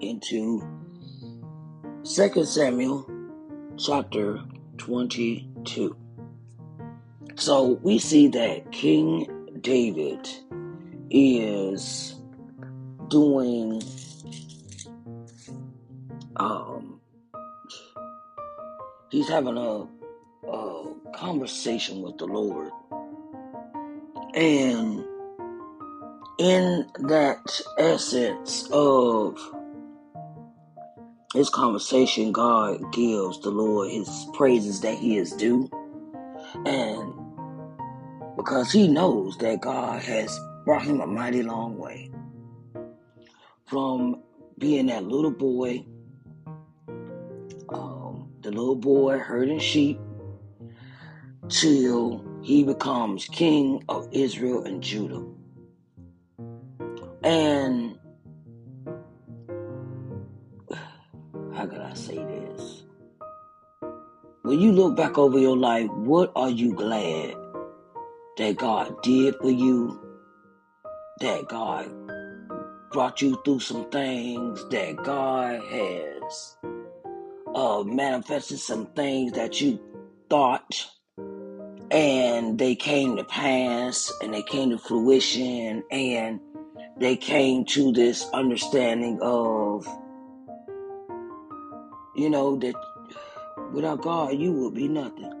Into 0.00 0.60
2 2.04 2.44
Samuel 2.44 3.08
chapter 3.78 4.40
22. 4.78 5.96
So 7.36 7.78
we 7.82 7.98
see 7.98 8.28
that 8.28 8.70
King 8.72 9.26
David 9.60 10.28
is 11.10 12.14
doing 13.08 13.82
um 16.36 17.00
he's 19.10 19.28
having 19.28 19.58
a, 19.58 19.86
a 20.48 20.94
conversation 21.14 22.02
with 22.02 22.18
the 22.18 22.26
Lord. 22.26 22.70
And 24.34 25.04
in 26.38 26.86
that 27.00 27.60
essence 27.76 28.68
of 28.72 29.38
his 31.34 31.48
conversation, 31.48 32.32
God 32.32 32.92
gives 32.92 33.40
the 33.40 33.50
Lord 33.50 33.90
his 33.90 34.26
praises 34.34 34.80
that 34.80 34.98
he 34.98 35.16
is 35.16 35.32
due. 35.32 35.70
And 36.66 37.14
because 38.36 38.72
he 38.72 38.88
knows 38.88 39.36
that 39.38 39.60
God 39.60 40.02
has 40.02 40.38
brought 40.64 40.82
him 40.82 41.00
a 41.00 41.06
mighty 41.06 41.42
long 41.42 41.78
way 41.78 42.10
from 43.66 44.22
being 44.58 44.86
that 44.86 45.04
little 45.04 45.30
boy, 45.30 45.84
um, 47.68 48.32
the 48.42 48.50
little 48.50 48.74
boy 48.74 49.18
herding 49.18 49.60
sheep, 49.60 50.00
till 51.48 52.24
he 52.42 52.64
becomes 52.64 53.26
king 53.26 53.84
of 53.88 54.08
Israel 54.10 54.64
and 54.64 54.82
Judah. 54.82 55.24
And 57.22 57.99
I 61.90 61.94
say 61.94 62.16
this? 62.16 62.82
When 64.42 64.60
you 64.60 64.70
look 64.70 64.96
back 64.96 65.18
over 65.18 65.38
your 65.38 65.56
life, 65.56 65.90
what 65.90 66.30
are 66.36 66.48
you 66.48 66.72
glad 66.72 67.34
that 68.36 68.56
God 68.58 69.02
did 69.02 69.34
for 69.36 69.50
you? 69.50 70.00
That 71.18 71.48
God 71.48 71.90
brought 72.92 73.20
you 73.20 73.40
through 73.44 73.60
some 73.60 73.90
things, 73.90 74.64
that 74.70 75.02
God 75.02 75.60
has 75.64 76.56
uh, 77.54 77.82
manifested 77.84 78.60
some 78.60 78.86
things 78.94 79.32
that 79.32 79.60
you 79.60 79.80
thought 80.28 80.86
and 81.90 82.56
they 82.56 82.76
came 82.76 83.16
to 83.16 83.24
pass 83.24 84.12
and 84.22 84.32
they 84.32 84.42
came 84.44 84.70
to 84.70 84.78
fruition 84.78 85.82
and 85.90 86.40
they 86.98 87.16
came 87.16 87.64
to 87.64 87.90
this 87.90 88.28
understanding 88.32 89.18
of 89.20 89.86
you 92.20 92.28
know, 92.28 92.54
that 92.56 92.74
without 93.72 94.02
God, 94.02 94.34
you 94.34 94.52
would 94.52 94.74
be 94.74 94.88
nothing. 94.88 95.32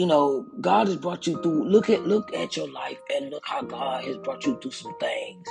you 0.00 0.06
know, 0.06 0.46
God 0.62 0.86
has 0.88 0.96
brought 0.96 1.26
you 1.26 1.42
through. 1.42 1.68
Look 1.68 1.90
at 1.90 2.06
look 2.06 2.34
at 2.34 2.56
your 2.56 2.70
life 2.70 2.96
and 3.14 3.28
look 3.28 3.42
how 3.44 3.60
God 3.60 4.02
has 4.04 4.16
brought 4.16 4.46
you 4.46 4.58
through 4.58 4.70
some 4.70 4.96
things. 4.98 5.46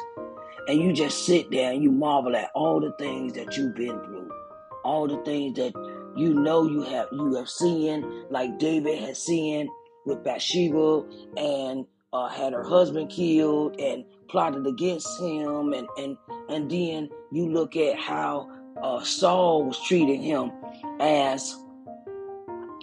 And 0.68 0.82
you 0.82 0.92
just 0.92 1.24
sit 1.24 1.52
there 1.52 1.72
and 1.72 1.84
you 1.84 1.92
marvel 1.92 2.36
at 2.36 2.50
all 2.56 2.80
the 2.80 2.92
things 2.94 3.34
that 3.34 3.56
you've 3.56 3.76
been 3.76 4.04
through, 4.04 4.28
all 4.84 5.08
the 5.08 5.24
things 5.24 5.56
that 5.58 5.74
you 6.18 6.34
know 6.34 6.68
you 6.68 6.82
have 6.82 7.10
you 7.12 7.36
have 7.36 7.48
seen, 7.48 8.26
like 8.32 8.58
David 8.58 8.98
has 9.04 9.24
seen 9.24 9.70
with 10.08 10.24
Bathsheba 10.24 11.04
and 11.38 11.86
uh, 12.12 12.28
had 12.28 12.54
her 12.54 12.64
husband 12.64 13.12
killed 13.12 13.80
and 13.80 14.04
plotted 14.30 14.66
against 14.66 15.08
him, 15.22 15.74
and 15.74 15.88
and 16.00 16.18
and 16.50 16.72
then 16.72 17.08
you 17.32 17.48
look 17.52 17.76
at 17.76 18.00
how 18.00 18.50
uh, 18.82 19.04
Saul 19.04 19.66
was 19.66 19.80
treating 19.86 20.24
him 20.24 20.52
as 21.00 21.56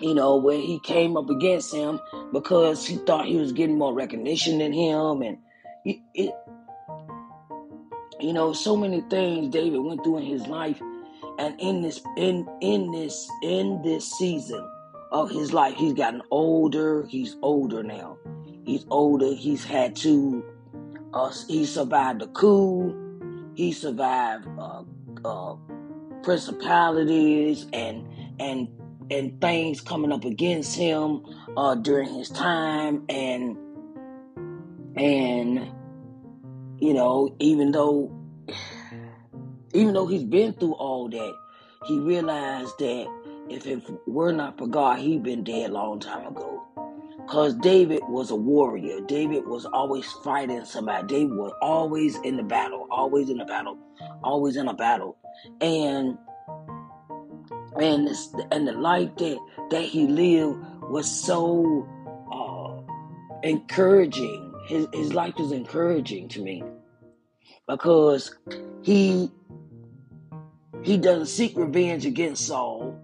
you 0.01 0.15
know, 0.15 0.37
where 0.37 0.59
he 0.59 0.79
came 0.81 1.17
up 1.17 1.31
against 1.31 1.75
him 1.75 2.01
because 2.33 2.87
he 2.87 2.97
thought 2.97 3.27
he 3.27 3.37
was 3.37 3.53
getting 3.53 3.79
more 3.79 3.95
recognition 3.95 4.59
than 4.59 4.73
him, 4.73 5.23
and 5.23 5.39
it, 5.85 5.97
it, 6.15 6.35
you 8.21 8.33
know, 8.33 8.53
so 8.53 8.77
many 8.77 9.01
things 9.03 9.49
David 9.49 9.79
went 9.79 10.03
through 10.05 10.19
in 10.19 10.27
his 10.27 10.47
life, 10.47 10.81
and 11.39 11.59
in 11.61 11.83
this, 11.83 12.01
in 12.17 12.47
in 12.61 12.91
this, 12.91 13.29
in 13.43 13.83
this 13.83 14.11
season 14.19 14.69
of 15.13 15.31
his 15.31 15.53
life, 15.53 15.75
he's 15.77 15.95
gotten 15.95 16.23
older. 16.31 17.07
He's 17.07 17.37
older 17.43 17.83
now. 17.83 18.19
He's 18.65 18.85
older. 18.91 19.33
He's 19.33 19.65
had 19.65 19.97
to. 19.97 20.45
Uh, 21.15 21.33
he 21.49 21.65
survived 21.65 22.21
the 22.21 22.27
coup. 22.29 23.53
He 23.55 23.73
survived 23.73 24.47
uh, 24.59 24.83
uh, 25.25 25.57
principalities 26.23 27.67
and 27.73 28.07
and 28.39 28.69
and 29.11 29.41
things 29.41 29.81
coming 29.81 30.13
up 30.13 30.25
against 30.25 30.77
him 30.77 31.23
uh, 31.57 31.75
during 31.75 32.13
his 32.15 32.29
time 32.31 33.05
and 33.09 33.57
and 34.97 35.71
you 36.79 36.95
know 36.95 37.35
even 37.39 37.73
though 37.73 38.13
even 39.73 39.95
though 39.95 40.07
he's 40.07 40.25
been 40.25 40.53
through 40.55 40.75
all 40.75 41.09
that 41.09 41.33
he 41.87 41.99
realized 42.01 42.73
that 42.79 43.07
if 43.49 43.67
it 43.67 43.83
were 44.07 44.33
not 44.33 44.59
for 44.59 44.67
god 44.67 44.99
he'd 44.99 45.23
been 45.23 45.45
dead 45.45 45.71
a 45.71 45.73
long 45.73 46.01
time 46.01 46.27
ago. 46.27 46.63
Because 47.27 47.55
david 47.57 48.01
was 48.09 48.31
a 48.31 48.37
warrior. 48.37 49.01
David 49.01 49.47
was 49.47 49.67
always 49.67 50.11
fighting 50.25 50.65
somebody. 50.65 51.07
David 51.07 51.37
was 51.37 51.53
always 51.61 52.17
in 52.21 52.37
the 52.37 52.43
battle 52.43 52.87
always 52.91 53.31
in 53.31 53.39
the 53.39 53.45
battle 53.45 53.79
always 54.23 54.57
in 54.57 54.69
a 54.69 54.75
battle. 54.75 55.17
And 55.61 56.19
and 57.81 58.07
this, 58.07 58.35
and 58.51 58.67
the 58.67 58.73
life 58.73 59.15
that 59.17 59.39
that 59.71 59.85
he 59.85 60.07
lived 60.07 60.59
was 60.91 61.11
so 61.11 61.87
uh, 62.33 62.81
encouraging. 63.43 64.53
His 64.67 64.87
his 64.93 65.15
life 65.15 65.35
was 65.39 65.53
encouraging 65.53 66.29
to 66.31 66.43
me 66.43 66.63
because 67.69 68.35
he 68.83 69.31
he 70.83 70.97
doesn't 70.97 71.27
seek 71.27 71.57
revenge 71.57 72.07
against 72.07 72.47
Saul 72.47 72.97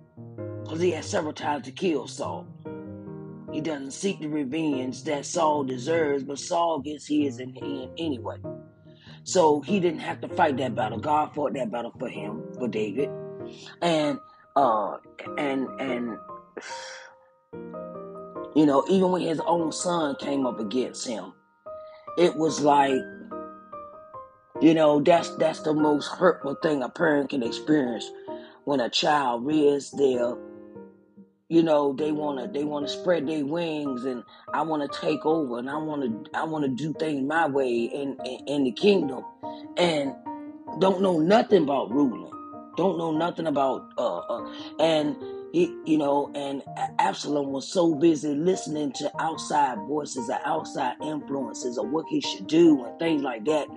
because 0.63 0.81
he 0.81 0.91
had 0.93 1.05
several 1.05 1.33
times 1.33 1.65
to 1.67 1.73
kill 1.73 2.07
Saul. 2.07 2.47
He 3.53 3.61
doesn't 3.61 3.91
seek 3.91 4.21
the 4.21 4.29
revenge 4.29 5.05
that 5.05 5.27
Saul 5.27 5.65
deserves, 5.65 6.25
but 6.25 6.39
Saul 6.39 6.81
gets 6.81 7.07
his 7.07 7.39
in 7.39 7.53
the 7.53 7.61
end 7.61 7.91
anyway. 7.99 8.39
So 9.25 9.61
he 9.61 9.79
didn't 9.79 10.01
have 10.01 10.21
to 10.23 10.29
fight 10.29 10.57
that 10.57 10.75
battle. 10.75 10.99
God 10.99 11.35
fought 11.35 11.53
that 11.55 11.71
battle 11.71 11.93
for 11.99 12.09
him, 12.09 12.43
for 12.59 12.67
David. 12.67 13.11
And 13.83 14.19
uh, 14.57 14.97
and 15.39 15.69
and 15.81 16.19
you 18.55 18.67
know, 18.67 18.85
even 18.89 19.11
when 19.11 19.23
his 19.23 19.41
own 19.47 19.73
son 19.73 20.17
came 20.17 20.47
up 20.47 20.61
against 20.61 21.07
him, 21.07 21.33
it 22.19 22.37
was 22.37 22.61
like, 22.61 23.01
you 24.61 24.75
know, 24.75 25.01
that's 25.01 25.31
that's 25.37 25.61
the 25.61 25.73
most 25.73 26.09
hurtful 26.09 26.55
thing 26.63 26.83
a 26.83 26.89
parent 26.89 27.31
can 27.31 27.43
experience 27.43 28.11
when 28.65 28.81
a 28.81 28.91
child 28.91 29.47
rears 29.47 29.91
their 29.93 30.37
you 31.49 31.63
know 31.63 31.93
they 31.93 32.13
want 32.13 32.39
to 32.39 32.47
they 32.47 32.65
want 32.65 32.87
to 32.87 32.93
spread 32.93 33.27
their 33.27 33.45
wings 33.45 34.05
and 34.05 34.23
i 34.55 34.63
want 34.63 34.81
to 34.81 35.01
take 35.01 35.27
over 35.27 35.59
and 35.59 35.69
i 35.69 35.77
want 35.77 36.01
to 36.01 36.31
i 36.39 36.45
want 36.45 36.65
to 36.65 36.71
do 36.71 36.95
things 36.95 37.29
my 37.29 37.47
way 37.47 37.83
in, 37.83 38.17
in 38.25 38.39
in 38.47 38.65
the 38.65 38.73
kingdom. 38.73 39.25
And 39.77 40.15
don't 40.79 41.03
know 41.03 41.19
nothing 41.19 41.65
about 41.65 41.91
ruling 41.91 42.33
don't 42.77 42.99
know 42.99 43.13
nothing 43.13 43.47
about 43.47 43.93
uh, 43.99 44.19
uh 44.19 44.55
and 44.79 45.17
he, 45.53 45.77
you 45.85 45.99
know, 45.99 46.31
and 46.35 46.63
Absalom 46.99 47.53
was 47.53 47.71
so 47.71 47.95
busy 47.95 48.35
listening 48.35 48.93
to 48.93 49.13
outside 49.21 49.77
voices 49.87 50.31
or 50.31 50.39
outside 50.47 50.95
influences 51.03 51.77
of 51.77 51.91
what 51.91 52.07
he 52.09 52.23
should 52.23 52.47
do 52.47 52.85
and 52.85 52.99
things 52.99 53.23
like 53.23 53.45
that. 53.45 53.69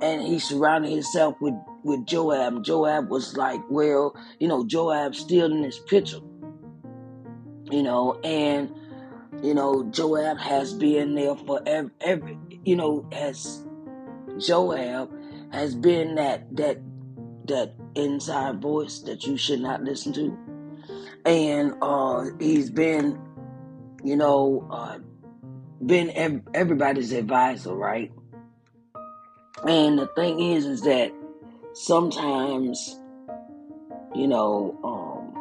And 0.00 0.22
he 0.22 0.38
surrounded 0.38 0.92
himself 0.92 1.34
with, 1.40 1.54
with 1.82 2.06
Joab. 2.06 2.64
Joab 2.64 3.08
was 3.08 3.36
like, 3.36 3.60
well, 3.68 4.14
you 4.38 4.46
know, 4.46 4.64
Joab's 4.64 5.18
still 5.18 5.50
in 5.50 5.62
this 5.62 5.80
picture. 5.80 6.20
You 7.70 7.82
know, 7.82 8.20
and, 8.22 8.72
you 9.42 9.54
know, 9.54 9.82
Joab 9.90 10.38
has 10.38 10.72
been 10.72 11.16
there 11.16 11.34
for 11.34 11.62
every, 11.66 11.90
every 12.00 12.38
you 12.64 12.76
know, 12.76 13.08
as 13.10 13.64
Joab 14.38 15.10
has 15.52 15.74
been 15.74 16.14
that, 16.14 16.54
that, 16.56 16.78
that 17.46 17.74
inside 17.94 18.60
voice 18.60 19.00
that 19.00 19.24
you 19.24 19.36
should 19.36 19.60
not 19.60 19.82
listen 19.82 20.12
to. 20.14 20.38
And 21.24 21.74
uh, 21.80 22.24
he's 22.40 22.70
been, 22.70 23.18
you 24.02 24.16
know, 24.16 24.66
uh, 24.70 24.98
been 25.84 26.10
ev- 26.10 26.42
everybody's 26.54 27.12
advisor, 27.12 27.74
right? 27.74 28.12
And 29.66 29.98
the 29.98 30.08
thing 30.16 30.40
is, 30.40 30.66
is 30.66 30.82
that 30.82 31.12
sometimes, 31.74 33.00
you 34.14 34.26
know, 34.26 34.78
um, 34.82 35.32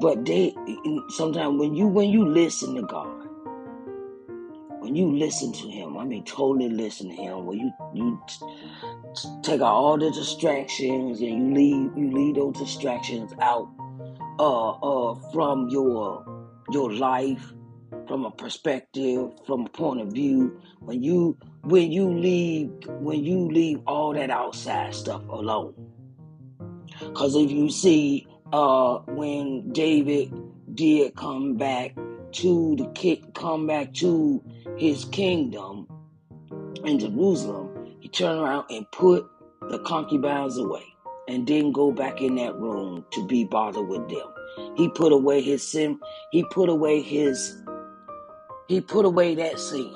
but 0.00 0.24
they 0.24 0.54
sometimes 1.08 1.58
when 1.58 1.74
you 1.74 1.88
when 1.88 2.10
you 2.10 2.28
listen 2.28 2.74
to 2.76 2.82
God, 2.82 3.17
when 4.88 4.96
you 4.96 5.18
listen 5.18 5.52
to 5.52 5.68
Him, 5.68 5.98
I 5.98 6.04
mean, 6.06 6.24
totally 6.24 6.70
listen 6.70 7.10
to 7.10 7.14
Him, 7.14 7.44
when 7.44 7.58
you 7.58 7.72
you 7.92 8.22
take 9.42 9.60
out 9.60 9.74
all 9.74 9.98
the 9.98 10.10
distractions 10.10 11.20
and 11.20 11.28
you 11.28 11.54
leave 11.54 11.90
you 11.94 12.10
leave 12.10 12.36
those 12.36 12.56
distractions 12.56 13.32
out 13.40 13.68
uh 14.38 14.70
uh 14.70 15.14
from 15.32 15.68
your 15.68 16.24
your 16.70 16.90
life 16.92 17.52
from 18.06 18.24
a 18.24 18.30
perspective, 18.30 19.30
from 19.46 19.66
a 19.66 19.68
point 19.68 20.00
of 20.00 20.08
view. 20.08 20.58
When 20.80 21.02
you 21.02 21.36
when 21.64 21.92
you 21.92 22.10
leave 22.10 22.72
when 22.86 23.22
you 23.22 23.50
leave 23.50 23.80
all 23.86 24.14
that 24.14 24.30
outside 24.30 24.94
stuff 24.94 25.22
alone. 25.28 25.74
Because 27.00 27.36
if 27.36 27.50
you 27.50 27.68
see 27.68 28.26
uh, 28.54 29.00
when 29.08 29.70
David 29.72 30.32
did 30.74 31.14
come 31.14 31.56
back 31.58 31.94
to 32.32 32.76
the 32.76 32.86
ki- 32.94 33.24
come 33.34 33.66
back 33.66 33.92
to 33.94 34.42
his 34.78 35.04
kingdom 35.06 35.88
in 36.84 36.98
Jerusalem, 36.98 37.96
he 38.00 38.08
turned 38.08 38.40
around 38.40 38.66
and 38.70 38.90
put 38.92 39.28
the 39.68 39.78
concubines 39.80 40.56
away 40.56 40.84
and 41.28 41.46
didn't 41.46 41.72
go 41.72 41.92
back 41.92 42.22
in 42.22 42.36
that 42.36 42.56
room 42.56 43.04
to 43.12 43.26
be 43.26 43.44
bothered 43.44 43.86
with 43.86 44.08
them. 44.08 44.26
He 44.76 44.88
put 44.88 45.12
away 45.12 45.42
his 45.42 45.66
sin. 45.66 45.98
He 46.30 46.44
put 46.44 46.68
away 46.68 47.02
his. 47.02 47.62
He 48.68 48.80
put 48.80 49.04
away 49.04 49.34
that 49.34 49.58
sin. 49.58 49.92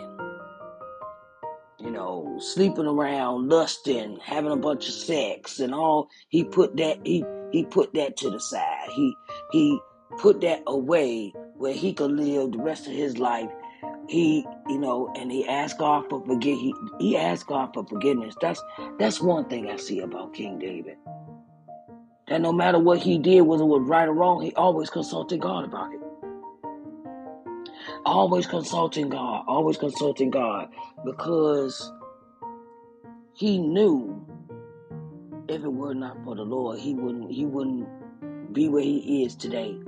You 1.79 1.91
know, 1.91 2.39
sleeping 2.41 2.87
around, 2.87 3.49
lusting, 3.49 4.19
having 4.23 4.53
a 4.53 4.57
bunch 4.57 4.89
of 4.89 4.95
sex, 4.95 5.61
and 5.61 5.75
all. 5.75 6.09
He 6.29 6.45
put 6.45 6.77
that. 6.77 6.99
He 7.05 7.25
he 7.53 7.65
put 7.65 7.95
that 7.95 8.17
to 8.19 8.31
the 8.31 8.41
side. 8.41 8.89
He 8.95 9.15
he 9.53 9.81
put 10.19 10.41
that 10.43 10.63
away 10.67 11.33
where 11.57 11.73
he 11.75 11.93
could 11.93 12.13
live 12.13 12.53
the 12.53 12.59
rest 12.59 12.87
of 12.87 12.93
his 12.93 13.19
life. 13.19 13.51
He, 14.09 14.47
you 14.69 14.79
know, 14.79 15.13
and 15.17 15.31
he 15.31 15.47
asked 15.47 15.79
God 15.79 16.05
for 16.11 16.25
forgive. 16.25 16.59
He, 16.59 16.75
he 16.99 17.17
asked 17.17 17.47
God 17.47 17.71
for 17.73 17.85
forgiveness. 17.87 18.35
That's 18.41 18.63
that's 18.99 19.21
one 19.21 19.47
thing 19.47 19.71
I 19.71 19.77
see 19.77 20.01
about 20.01 20.35
King 20.35 20.59
David. 20.59 20.97
That 22.29 22.41
no 22.41 22.53
matter 22.53 22.79
what 22.79 22.99
he 22.99 23.19
did, 23.19 23.43
whether 23.43 23.63
it 23.63 23.67
was 23.67 23.83
right 23.89 24.09
or 24.09 24.13
wrong, 24.13 24.43
he 24.43 24.53
always 24.55 24.91
consulted 24.91 25.41
God 25.41 25.65
about 25.65 25.93
it. 25.93 26.01
Always 28.05 28.47
consulting 28.47 29.09
God, 29.09 29.45
always 29.47 29.77
consulting 29.77 30.31
God, 30.31 30.69
because 31.05 31.93
he 33.35 33.59
knew 33.59 34.27
if 35.49 35.63
it 35.63 35.73
were 35.73 35.95
not 35.95 36.23
for 36.25 36.35
the 36.35 36.43
Lord, 36.43 36.79
he 36.79 36.95
wouldn't 36.95 37.31
he 37.31 37.45
wouldn't 37.45 38.53
be 38.53 38.69
where 38.69 38.83
he 38.83 39.25
is 39.25 39.35
today. 39.35 39.79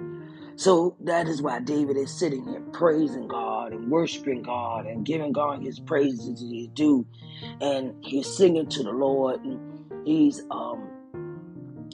So 0.57 0.97
that 1.01 1.29
is 1.29 1.43
why 1.43 1.61
David 1.61 1.97
is 1.97 2.17
sitting 2.19 2.47
here 2.47 2.63
praising 2.73 3.29
God 3.29 3.73
and 3.73 3.91
worshiping 3.91 4.43
God 4.43 4.87
and 4.87 5.05
giving 5.05 5.33
God 5.33 5.63
his 5.63 5.81
praises 5.81 6.41
he 6.41 6.71
due. 6.75 7.07
And 7.61 7.95
he's 8.03 8.29
singing 8.37 8.69
to 8.69 8.83
the 8.85 8.93
Lord 8.93 9.41
and 9.45 9.61
he's 10.05 10.43
um 10.51 10.93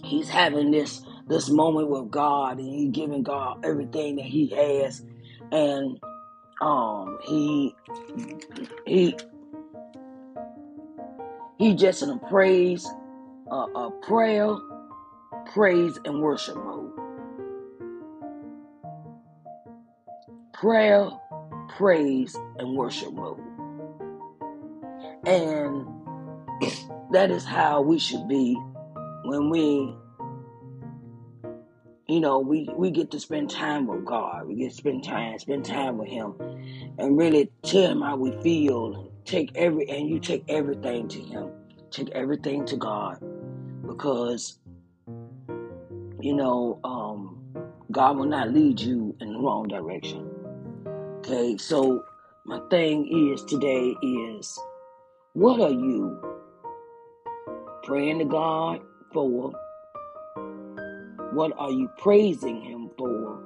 he's 0.05 0.29
having 0.29 0.70
this 0.70 1.03
this 1.29 1.49
moment 1.51 1.88
with 1.90 2.11
God 2.11 2.59
and 2.59 2.68
he's 2.68 2.90
giving 2.92 3.23
God 3.23 3.57
everything 3.64 4.16
that 4.16 4.27
he 4.27 4.49
has 4.49 5.03
and 5.53 5.99
um 6.61 7.18
he 7.23 7.75
he 8.87 9.16
he 11.59 11.75
just 11.75 12.03
in 12.03 12.11
a 12.11 12.18
praise 12.18 12.87
uh, 13.51 13.66
a 13.75 13.90
prayer 14.03 14.55
praise 15.53 15.99
and 16.05 16.20
worship 16.20 16.57
mode 16.57 16.80
prayer 20.61 21.09
praise 21.70 22.37
and 22.59 22.77
worship 22.77 23.11
mode. 23.14 23.40
And 25.25 25.87
that 27.12 27.31
is 27.31 27.46
how 27.46 27.81
we 27.81 27.99
should 27.99 28.29
be 28.29 28.55
when 29.25 29.49
we 29.49 29.94
you 32.09 32.20
know 32.20 32.40
we 32.40 32.68
we 32.77 32.90
get 32.90 33.11
to 33.12 33.20
spend 33.20 33.49
time 33.49 33.87
with 33.87 34.05
god. 34.05 34.46
We 34.46 34.57
get 34.57 34.70
to 34.70 34.77
spend 34.77 35.03
time 35.03 35.38
spend 35.38 35.64
time 35.64 35.96
with 35.96 36.09
him 36.09 36.35
and 36.99 37.16
really 37.16 37.51
tell 37.62 37.92
him 37.92 38.03
how 38.03 38.16
we 38.16 38.33
feel. 38.42 38.94
And 38.94 39.09
take 39.25 39.53
every 39.55 39.88
and 39.88 40.11
you 40.11 40.20
take 40.20 40.44
everything 40.46 41.09
to 41.09 41.20
him. 41.20 41.51
Take 41.90 42.11
everything 42.11 42.66
to 42.66 42.77
god 42.77 43.18
because 43.87 44.59
you 46.20 46.35
know 46.35 46.79
um 46.85 47.38
god 47.90 48.18
will 48.18 48.27
not 48.27 48.53
lead 48.53 48.79
you 48.79 49.16
in 49.20 49.33
the 49.33 49.38
wrong 49.38 49.66
direction 49.66 50.30
okay 51.21 51.57
so 51.59 52.03
my 52.47 52.59
thing 52.71 53.31
is 53.31 53.45
today 53.45 53.95
is 54.03 54.59
what 55.35 55.61
are 55.61 55.71
you 55.71 56.19
praying 57.83 58.19
to 58.21 58.25
god 58.25 58.81
for? 59.13 59.53
What 61.33 61.53
are 61.59 61.71
you 61.71 61.91
praising 61.99 62.63
him 62.63 62.91
for? 62.97 63.39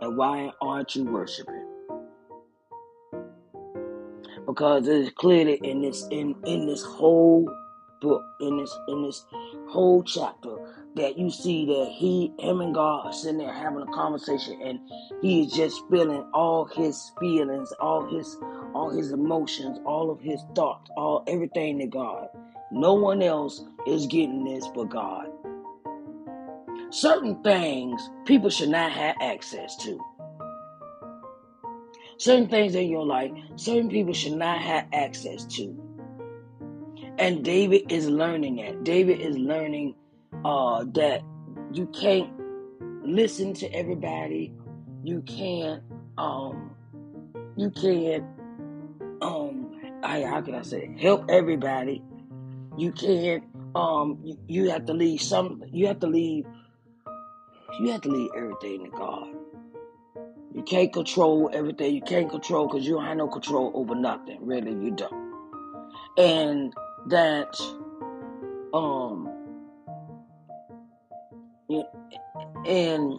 And 0.00 0.16
why 0.16 0.52
aren't 0.60 0.94
you 0.94 1.04
worshiping? 1.04 1.66
Because 4.46 4.86
it 4.86 4.96
is 4.96 5.10
clearly 5.16 5.58
in 5.64 5.82
this 5.82 6.06
in 6.12 6.36
in 6.46 6.66
this 6.66 6.84
whole 6.84 7.50
book 8.00 8.22
in 8.40 8.58
this 8.58 8.78
in 8.88 9.02
this 9.02 9.24
whole 9.68 10.02
chapter 10.04 10.53
that 10.96 11.18
you 11.18 11.30
see 11.30 11.66
that 11.66 11.90
he 11.90 12.32
him 12.38 12.60
and 12.60 12.74
God 12.74 13.06
are 13.06 13.12
sitting 13.12 13.38
there 13.38 13.52
having 13.52 13.82
a 13.82 13.92
conversation 13.92 14.60
and 14.62 14.78
he 15.22 15.42
is 15.42 15.52
just 15.52 15.82
feeling 15.90 16.24
all 16.32 16.64
his 16.64 17.12
feelings 17.20 17.72
all 17.80 18.06
his 18.06 18.36
all 18.74 18.90
his 18.90 19.12
emotions 19.12 19.78
all 19.84 20.10
of 20.10 20.20
his 20.20 20.40
thoughts 20.54 20.90
all 20.96 21.24
everything 21.26 21.78
to 21.78 21.86
God 21.86 22.28
no 22.70 22.94
one 22.94 23.22
else 23.22 23.64
is 23.86 24.06
getting 24.06 24.42
this 24.42 24.66
but 24.74 24.88
God. 24.88 25.28
Certain 26.90 27.40
things 27.44 28.10
people 28.24 28.50
should 28.50 28.68
not 28.68 28.90
have 28.90 29.14
access 29.20 29.76
to. 29.84 30.00
Certain 32.18 32.48
things 32.48 32.74
in 32.74 32.88
your 32.88 33.06
life 33.06 33.30
certain 33.54 33.88
people 33.88 34.12
should 34.12 34.32
not 34.32 34.60
have 34.60 34.86
access 34.92 35.44
to. 35.56 35.80
And 37.18 37.44
david 37.44 37.92
is 37.92 38.08
learning 38.08 38.56
that. 38.56 38.82
David 38.82 39.20
is 39.20 39.38
learning 39.38 39.94
uh, 40.44 40.84
that 40.94 41.22
you 41.72 41.86
can't 41.86 42.30
listen 43.02 43.54
to 43.54 43.72
everybody. 43.72 44.52
You 45.02 45.22
can't 45.22 45.82
um 46.16 46.74
you 47.56 47.70
can't 47.70 48.24
um 49.20 49.70
I, 50.02 50.22
how 50.22 50.40
can 50.40 50.54
i 50.54 50.62
say 50.62 50.96
help 51.00 51.26
everybody. 51.28 52.02
You 52.76 52.92
can't 52.92 53.44
um 53.74 54.18
you, 54.22 54.38
you 54.46 54.70
have 54.70 54.86
to 54.86 54.94
leave 54.94 55.20
some 55.20 55.62
you 55.72 55.86
have 55.88 56.00
to 56.00 56.06
leave 56.06 56.44
you 57.80 57.90
have 57.90 58.02
to 58.02 58.08
leave 58.08 58.30
everything 58.36 58.84
to 58.84 58.90
god. 58.90 59.28
You 60.54 60.62
can't 60.62 60.92
control 60.92 61.50
everything. 61.52 61.94
You 61.94 62.02
can't 62.02 62.30
control 62.30 62.68
because 62.68 62.86
you 62.86 62.94
don't 62.94 63.04
have 63.04 63.16
no 63.16 63.26
control 63.26 63.72
over 63.74 63.96
nothing. 63.96 64.38
Really 64.46 64.70
you 64.70 64.92
don't. 64.92 65.34
And 66.16 66.72
that 67.08 67.58
um 68.72 69.28
and 72.66 73.18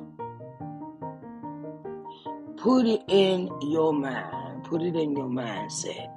put 2.58 2.86
it 2.86 3.02
in 3.08 3.50
your 3.62 3.94
mind 3.94 4.64
put 4.64 4.82
it 4.82 4.96
in 4.96 5.16
your 5.16 5.28
mindset 5.28 6.10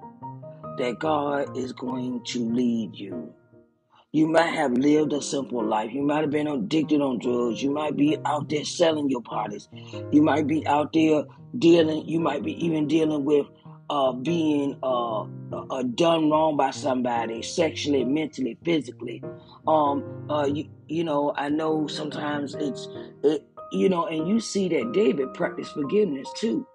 that 0.78 0.96
god 1.00 1.56
is 1.56 1.72
going 1.72 2.22
to 2.24 2.40
lead 2.50 2.94
you 2.94 3.32
you 4.10 4.26
might 4.26 4.54
have 4.54 4.72
lived 4.72 5.12
a 5.12 5.20
simple 5.20 5.62
life. 5.62 5.92
You 5.92 6.00
might 6.00 6.22
have 6.22 6.30
been 6.30 6.46
addicted 6.46 7.02
on 7.02 7.18
drugs. 7.18 7.62
You 7.62 7.70
might 7.70 7.94
be 7.94 8.16
out 8.24 8.48
there 8.48 8.64
selling 8.64 9.10
your 9.10 9.20
parties. 9.20 9.68
You 10.10 10.22
might 10.22 10.46
be 10.46 10.66
out 10.66 10.94
there 10.94 11.24
dealing. 11.58 12.08
You 12.08 12.18
might 12.18 12.42
be 12.42 12.52
even 12.64 12.88
dealing 12.88 13.26
with 13.26 13.46
uh, 13.90 14.12
being 14.12 14.78
uh, 14.82 15.22
uh, 15.52 15.82
done 15.94 16.30
wrong 16.30 16.56
by 16.56 16.70
somebody, 16.70 17.42
sexually, 17.42 18.04
mentally, 18.04 18.58
physically. 18.64 19.22
Um, 19.66 20.26
uh, 20.30 20.44
you, 20.44 20.68
you 20.88 21.04
know, 21.04 21.32
I 21.36 21.48
know 21.48 21.86
sometimes 21.86 22.54
it's, 22.54 22.88
it, 23.22 23.46
you 23.72 23.88
know, 23.88 24.06
and 24.06 24.28
you 24.28 24.40
see 24.40 24.68
that 24.68 24.92
David 24.92 25.34
practiced 25.34 25.72
forgiveness 25.72 26.28
too. 26.36 26.66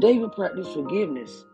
David 0.00 0.32
practiced 0.32 0.72
forgiveness. 0.74 1.44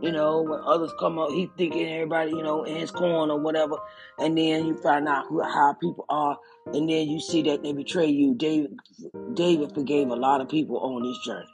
You 0.00 0.12
know, 0.12 0.42
when 0.42 0.60
others 0.64 0.92
come 0.98 1.18
up, 1.18 1.30
he 1.30 1.50
thinking 1.58 1.88
everybody, 1.88 2.30
you 2.30 2.42
know, 2.42 2.62
in 2.62 2.76
his 2.76 2.90
corner 2.92 3.34
or 3.34 3.40
whatever, 3.40 3.76
and 4.18 4.38
then 4.38 4.66
you 4.66 4.76
find 4.76 5.08
out 5.08 5.26
who, 5.28 5.42
how 5.42 5.72
people 5.72 6.04
are, 6.08 6.38
and 6.66 6.88
then 6.88 7.08
you 7.08 7.18
see 7.18 7.42
that 7.42 7.64
they 7.64 7.72
betray 7.72 8.06
you. 8.06 8.34
David, 8.36 8.78
David 9.34 9.74
forgave 9.74 10.08
a 10.08 10.14
lot 10.14 10.40
of 10.40 10.48
people 10.48 10.78
on 10.78 11.02
this 11.02 11.18
journey. 11.24 11.48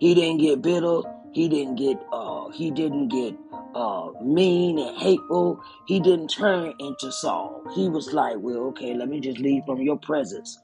He 0.00 0.14
didn't 0.14 0.38
get 0.38 0.62
bitter. 0.62 1.02
He 1.32 1.48
didn't 1.48 1.76
get, 1.76 1.98
uh, 2.12 2.48
he 2.48 2.70
didn't 2.70 3.08
get 3.08 3.36
uh, 3.74 4.08
mean 4.22 4.78
and 4.78 4.96
hateful. 4.96 5.62
He 5.86 6.00
didn't 6.00 6.28
turn 6.28 6.72
into 6.78 7.12
Saul. 7.12 7.62
He 7.74 7.90
was 7.90 8.14
like, 8.14 8.36
well, 8.38 8.68
okay, 8.68 8.94
let 8.94 9.08
me 9.08 9.20
just 9.20 9.38
leave 9.38 9.64
from 9.66 9.82
your 9.82 9.98
presence, 9.98 10.58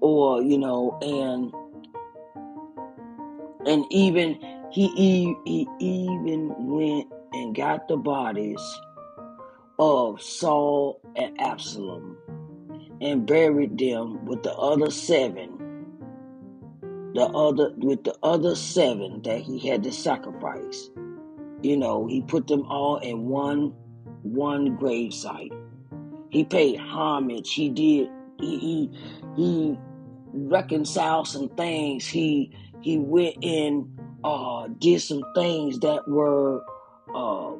or 0.00 0.42
you 0.42 0.58
know, 0.58 0.98
and 1.00 1.50
and 3.66 3.84
even 3.90 4.38
he, 4.70 4.88
he 5.44 5.66
even 5.80 6.54
went 6.58 7.08
and 7.32 7.54
got 7.54 7.88
the 7.88 7.96
bodies 7.96 8.60
of 9.78 10.20
Saul 10.20 11.00
and 11.16 11.32
Absalom 11.40 12.16
and 13.00 13.26
buried 13.26 13.78
them 13.78 14.24
with 14.26 14.42
the 14.42 14.52
other 14.52 14.90
seven. 14.90 15.58
The 17.14 17.26
other 17.26 17.72
with 17.76 18.04
the 18.04 18.14
other 18.22 18.54
seven 18.54 19.22
that 19.22 19.40
he 19.40 19.58
had 19.68 19.82
to 19.82 19.92
sacrifice. 19.92 20.90
You 21.62 21.76
know, 21.76 22.06
he 22.06 22.22
put 22.22 22.46
them 22.46 22.64
all 22.66 22.98
in 22.98 23.26
one 23.26 23.74
one 24.22 24.76
grave 24.76 25.12
site. 25.12 25.52
He 26.30 26.44
paid 26.44 26.78
homage. 26.78 27.52
He 27.52 27.68
did 27.68 28.08
he 28.38 28.58
he, 28.58 28.90
he 29.36 29.78
reconciled 30.32 31.26
some 31.26 31.48
things. 31.50 32.06
He 32.06 32.54
he 32.80 32.98
went 32.98 33.36
in 33.42 33.90
uh 34.24 34.68
did 34.78 35.00
some 35.00 35.22
things 35.34 35.78
that 35.80 36.06
were 36.06 36.62
uh 37.14 37.52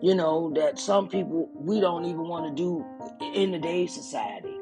you 0.00 0.14
know 0.14 0.52
that 0.54 0.78
some 0.78 1.08
people 1.08 1.50
we 1.54 1.80
don't 1.80 2.04
even 2.04 2.26
want 2.28 2.46
to 2.46 2.54
do 2.54 2.84
in 3.34 3.52
today's 3.52 3.92
society. 3.94 4.54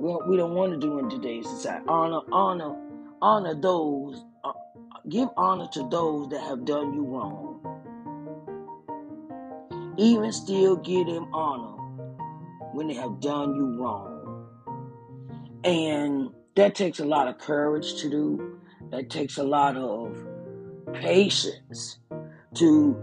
Well, 0.00 0.22
we 0.28 0.36
don't 0.36 0.54
want 0.54 0.72
to 0.72 0.78
do 0.78 0.98
in 0.98 1.10
today's 1.10 1.48
society. 1.48 1.84
Honor 1.88 2.20
honor 2.32 2.76
honor 3.20 3.54
those 3.54 4.24
uh, 4.44 4.52
give 5.08 5.28
honor 5.36 5.68
to 5.72 5.88
those 5.90 6.28
that 6.30 6.40
have 6.40 6.64
done 6.64 6.94
you 6.94 7.04
wrong. 7.04 7.60
Even 9.98 10.32
still 10.32 10.76
give 10.76 11.06
them 11.06 11.28
honor 11.34 11.76
when 12.72 12.86
they 12.86 12.94
have 12.94 13.20
done 13.20 13.54
you 13.54 13.76
wrong. 13.76 14.46
And 15.64 16.30
that 16.58 16.74
takes 16.74 16.98
a 16.98 17.04
lot 17.04 17.28
of 17.28 17.38
courage 17.38 18.00
to 18.00 18.10
do. 18.10 18.58
That 18.90 19.10
takes 19.10 19.38
a 19.38 19.44
lot 19.44 19.76
of 19.76 20.18
patience 20.92 21.98
to 22.54 22.96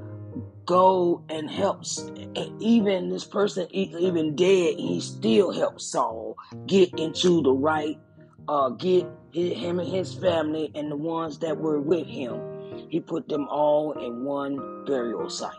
go 0.65 1.23
and 1.29 1.49
helps 1.49 2.11
even 2.59 3.09
this 3.09 3.23
person 3.23 3.67
even 3.71 4.35
dead 4.35 4.75
he 4.79 4.99
still 4.99 5.51
helps 5.51 5.85
saul 5.85 6.35
get 6.65 6.91
into 6.97 7.43
the 7.43 7.51
right 7.51 7.99
uh 8.47 8.69
get 8.69 9.05
him 9.31 9.79
and 9.79 9.87
his 9.87 10.15
family 10.15 10.71
and 10.73 10.91
the 10.91 10.95
ones 10.95 11.37
that 11.39 11.55
were 11.55 11.79
with 11.79 12.07
him. 12.07 12.41
He 12.89 12.99
put 12.99 13.29
them 13.29 13.47
all 13.47 13.91
in 13.93 14.25
one 14.25 14.85
burial 14.85 15.29
site. 15.29 15.53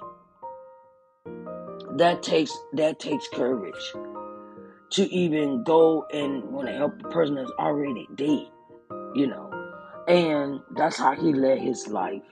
That 1.96 2.22
takes 2.22 2.56
that 2.72 2.98
takes 2.98 3.28
courage 3.28 3.94
to 4.90 5.02
even 5.12 5.62
go 5.64 6.06
and 6.12 6.42
want 6.44 6.68
to 6.68 6.74
help 6.74 7.00
a 7.04 7.08
person 7.08 7.34
that's 7.34 7.50
already 7.58 8.08
dead 8.14 8.46
you 9.14 9.26
know 9.26 9.50
and 10.08 10.60
that's 10.76 10.96
how 10.96 11.14
he 11.14 11.32
led 11.32 11.58
his 11.58 11.88
life 11.88 12.22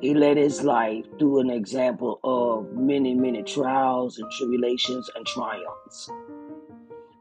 he 0.00 0.14
led 0.14 0.38
his 0.38 0.62
life 0.62 1.04
through 1.18 1.40
an 1.40 1.50
example 1.50 2.20
of 2.24 2.72
many, 2.72 3.14
many 3.14 3.42
trials 3.42 4.18
and 4.18 4.30
tribulations 4.30 5.10
and 5.14 5.26
triumphs. 5.26 6.08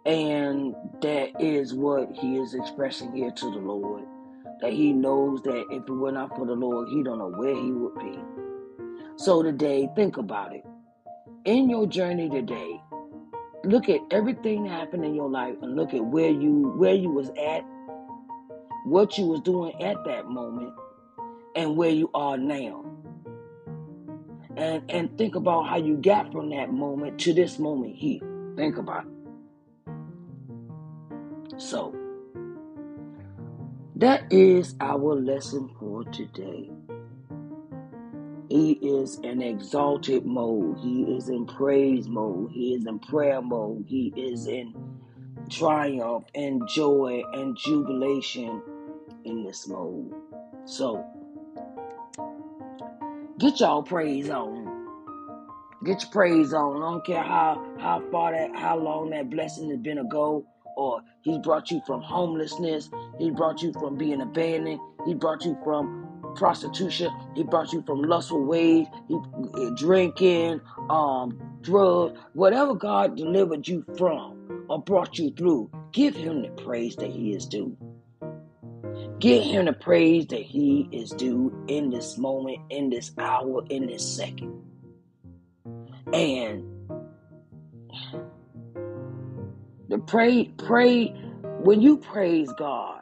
And 0.05 0.73
that 1.01 1.41
is 1.41 1.73
what 1.73 2.09
he 2.13 2.37
is 2.37 2.53
expressing 2.53 3.13
here 3.13 3.31
to 3.31 3.51
the 3.51 3.57
Lord. 3.57 4.03
That 4.61 4.71
he 4.71 4.93
knows 4.93 5.41
that 5.43 5.65
if 5.71 5.83
it 5.83 5.91
were 5.91 6.11
not 6.11 6.35
for 6.37 6.45
the 6.45 6.53
Lord, 6.53 6.87
he 6.87 7.03
don't 7.03 7.19
know 7.19 7.31
where 7.31 7.55
he 7.55 7.71
would 7.71 7.95
be. 7.95 8.17
So 9.17 9.43
today, 9.43 9.89
think 9.95 10.15
about 10.15 10.55
it. 10.55 10.63
In 11.43 11.69
your 11.69 11.85
journey 11.85 12.29
today, 12.29 12.81
look 13.63 13.89
at 13.89 13.99
everything 14.11 14.63
that 14.63 14.71
happened 14.71 15.05
in 15.05 15.15
your 15.15 15.29
life 15.29 15.55
and 15.61 15.75
look 15.75 15.93
at 15.93 16.03
where 16.03 16.29
you 16.29 16.73
where 16.77 16.93
you 16.93 17.09
was 17.09 17.29
at, 17.29 17.65
what 18.85 19.17
you 19.17 19.25
was 19.25 19.41
doing 19.41 19.73
at 19.81 19.97
that 20.05 20.29
moment, 20.29 20.73
and 21.55 21.75
where 21.75 21.89
you 21.89 22.09
are 22.13 22.37
now. 22.37 22.85
And 24.55 24.83
and 24.89 25.17
think 25.17 25.35
about 25.35 25.67
how 25.67 25.77
you 25.77 25.95
got 25.95 26.31
from 26.31 26.49
that 26.51 26.71
moment 26.71 27.19
to 27.21 27.33
this 27.33 27.59
moment 27.59 27.95
here. 27.95 28.21
Think 28.55 28.77
about 28.77 29.05
it. 29.05 29.11
So 31.61 31.95
that 33.95 34.31
is 34.31 34.75
our 34.79 35.15
lesson 35.15 35.69
for 35.79 36.05
today. 36.05 36.69
He 38.49 38.73
is 38.73 39.19
in 39.23 39.41
exalted 39.41 40.25
mode. 40.25 40.79
He 40.79 41.03
is 41.17 41.29
in 41.29 41.47
praise 41.47 42.07
mode. 42.09 42.51
He 42.51 42.75
is 42.75 42.88
in 42.88 42.99
prayer 42.99 43.41
mode. 43.41 43.85
He 43.88 44.13
is 44.17 44.47
in 44.47 44.75
triumph 45.49 46.25
and 46.35 46.67
joy 46.67 47.27
and 47.33 47.57
jubilation 47.57 48.63
in 49.25 49.43
this 49.43 49.67
mode. 49.67 50.13
So 50.65 51.05
Get 53.39 53.59
y'all 53.59 53.83
praise 53.83 54.29
on. 54.29 54.71
Get 55.85 56.03
your 56.03 56.12
praise 56.12 56.53
on. 56.53 56.83
I 56.83 56.91
don't 56.91 57.05
care 57.05 57.23
how 57.23 57.59
how 57.77 58.03
far 58.12 58.33
that 58.33 58.51
how 58.55 58.77
long 58.77 59.12
that 59.12 59.29
blessing 59.29 59.69
has 59.71 59.79
been 59.79 59.99
ago, 59.99 60.45
or 60.75 61.01
He's 61.21 61.39
brought 61.39 61.71
you 61.71 61.81
from 61.88 62.01
homelessness. 62.01 62.89
He 63.17 63.31
brought 63.31 63.62
you 63.62 63.73
from 63.79 63.97
being 63.97 64.21
abandoned. 64.21 64.81
He 65.05 65.15
brought 65.15 65.45
you 65.45 65.57
from 65.63 65.89
prostitution. 66.35 67.11
He 67.35 67.43
brought 67.43 67.73
you 67.73 67.83
from 67.85 68.01
lustful 68.01 68.45
ways. 68.45 68.87
He 69.07 69.17
drinking, 69.75 70.61
um, 70.89 71.37
drugs, 71.61 72.19
whatever 72.33 72.75
God 72.75 73.15
delivered 73.17 73.67
you 73.67 73.85
from 73.97 74.65
or 74.69 74.81
brought 74.81 75.17
you 75.17 75.31
through. 75.31 75.71
Give 75.93 76.15
Him 76.15 76.41
the 76.43 76.49
praise 76.49 76.95
that 76.97 77.11
He 77.11 77.33
is 77.33 77.47
due. 77.47 77.77
Give 79.19 79.43
him 79.43 79.65
the 79.65 79.73
praise 79.73 80.27
that 80.27 80.41
he 80.41 80.87
is 80.91 81.11
due 81.11 81.53
in 81.67 81.89
this 81.89 82.17
moment, 82.17 82.59
in 82.69 82.89
this 82.89 83.11
hour, 83.17 83.63
in 83.69 83.87
this 83.87 84.05
second. 84.05 84.49
And 86.13 86.63
the 89.89 89.99
pray, 89.99 90.53
pray, 90.57 91.07
when 91.57 91.81
you 91.81 91.97
praise 91.97 92.49
God, 92.53 92.98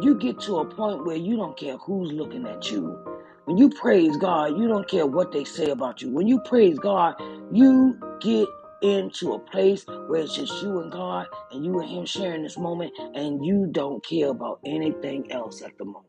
you 0.00 0.16
get 0.16 0.40
to 0.42 0.58
a 0.58 0.66
point 0.66 1.04
where 1.06 1.16
you 1.16 1.36
don't 1.36 1.56
care 1.58 1.78
who's 1.78 2.12
looking 2.12 2.46
at 2.46 2.70
you. 2.70 2.98
When 3.46 3.58
you 3.58 3.70
praise 3.70 4.16
God, 4.18 4.58
you 4.58 4.68
don't 4.68 4.88
care 4.88 5.06
what 5.06 5.32
they 5.32 5.44
say 5.44 5.70
about 5.70 6.02
you. 6.02 6.10
When 6.10 6.28
you 6.28 6.40
praise 6.40 6.78
God, 6.78 7.16
you 7.52 7.98
get 8.20 8.48
into 8.82 9.34
a 9.34 9.40
place 9.40 9.84
where 10.08 10.22
it's 10.22 10.34
just 10.36 10.62
you 10.62 10.80
and 10.80 10.92
God 10.92 11.26
and 11.52 11.64
you 11.64 11.80
and 11.80 11.90
Him 11.90 12.06
sharing 12.06 12.42
this 12.44 12.58
moment, 12.58 12.92
and 13.14 13.44
you 13.44 13.68
don't 13.72 14.04
care 14.04 14.28
about 14.30 14.60
anything 14.66 15.30
else 15.32 15.62
at 15.62 15.78
the 15.78 15.84
moment. 15.86 16.06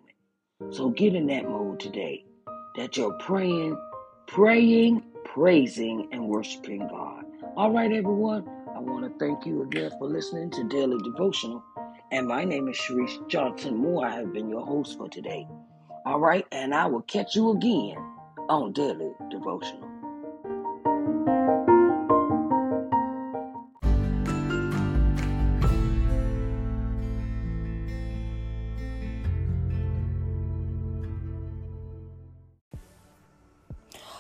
So 0.71 0.89
get 0.91 1.15
in 1.15 1.28
that 1.28 1.45
mode 1.45 1.80
today 1.80 2.26
that 2.76 2.98
you're 2.98 3.13
praying, 3.19 3.78
praying, 4.28 5.04
praising, 5.26 6.08
and 6.12 6.28
worshiping 6.28 6.88
God. 6.89 7.24
All 7.58 7.71
right, 7.71 7.91
everyone. 7.91 8.45
I 8.76 8.80
want 8.82 9.06
to 9.06 9.26
thank 9.26 9.45
you 9.45 9.63
again 9.63 9.91
for 10.00 10.08
listening 10.10 10.52
to 10.52 10.65
Daily 10.65 10.98
Devotional. 11.04 11.63
And 12.12 12.28
my 12.28 12.46
name 12.46 12.68
is 12.68 12.78
Sharise 12.78 13.28
Johnson 13.28 13.78
Moore. 13.78 14.06
I 14.06 14.12
have 14.12 14.32
been 14.32 14.48
your 14.48 14.63
host 14.63 14.96
for 14.98 15.10
today. 15.10 15.48
All 16.06 16.20
right, 16.20 16.46
and 16.52 16.74
I 16.74 16.86
will 16.86 17.02
catch 17.02 17.36
you 17.36 17.50
again 17.50 17.98
on 18.48 18.74
Daily 18.74 19.12
Devotional. 19.32 19.89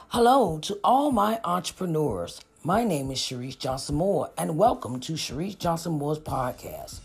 Hello 0.07 0.57
to 0.59 0.79
all 0.83 1.11
my 1.11 1.39
entrepreneurs. 1.43 2.41
My 2.63 2.83
name 2.83 3.11
is 3.11 3.19
Sharise 3.19 3.59
Johnson 3.59 3.95
Moore, 3.95 4.31
and 4.39 4.57
welcome 4.57 4.99
to 5.01 5.13
Sharise 5.13 5.59
Johnson 5.59 5.93
Moore's 5.93 6.17
podcast. 6.17 7.01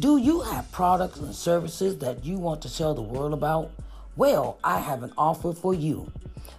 Do 0.00 0.16
you 0.16 0.40
have 0.40 0.72
products 0.72 1.18
and 1.18 1.34
services 1.34 1.98
that 1.98 2.24
you 2.24 2.38
want 2.38 2.62
to 2.62 2.74
tell 2.74 2.94
the 2.94 3.02
world 3.02 3.34
about? 3.34 3.70
Well, 4.16 4.58
I 4.64 4.78
have 4.78 5.02
an 5.02 5.12
offer 5.18 5.52
for 5.52 5.74
you. 5.74 6.10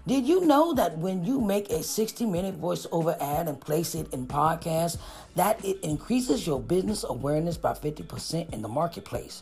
Did 0.06 0.28
you 0.28 0.46
know 0.46 0.76
that 0.76 1.00
when 1.00 1.26
you 1.26 1.42
make 1.42 1.72
a 1.72 1.82
60 1.82 2.28
minute 2.28 2.62
voiceover 2.62 3.20
ad 3.20 3.48
and 3.48 3.60
place 3.60 3.96
it 3.96 4.14
in 4.14 4.28
podcast, 4.28 5.00
that 5.36 5.66
it 5.66 5.80
increases 5.80 6.46
your 6.46 6.60
business 6.60 7.04
awareness 7.04 7.58
by 7.58 7.72
50% 7.72 8.54
in 8.54 8.62
the 8.62 8.68
marketplace? 8.68 9.42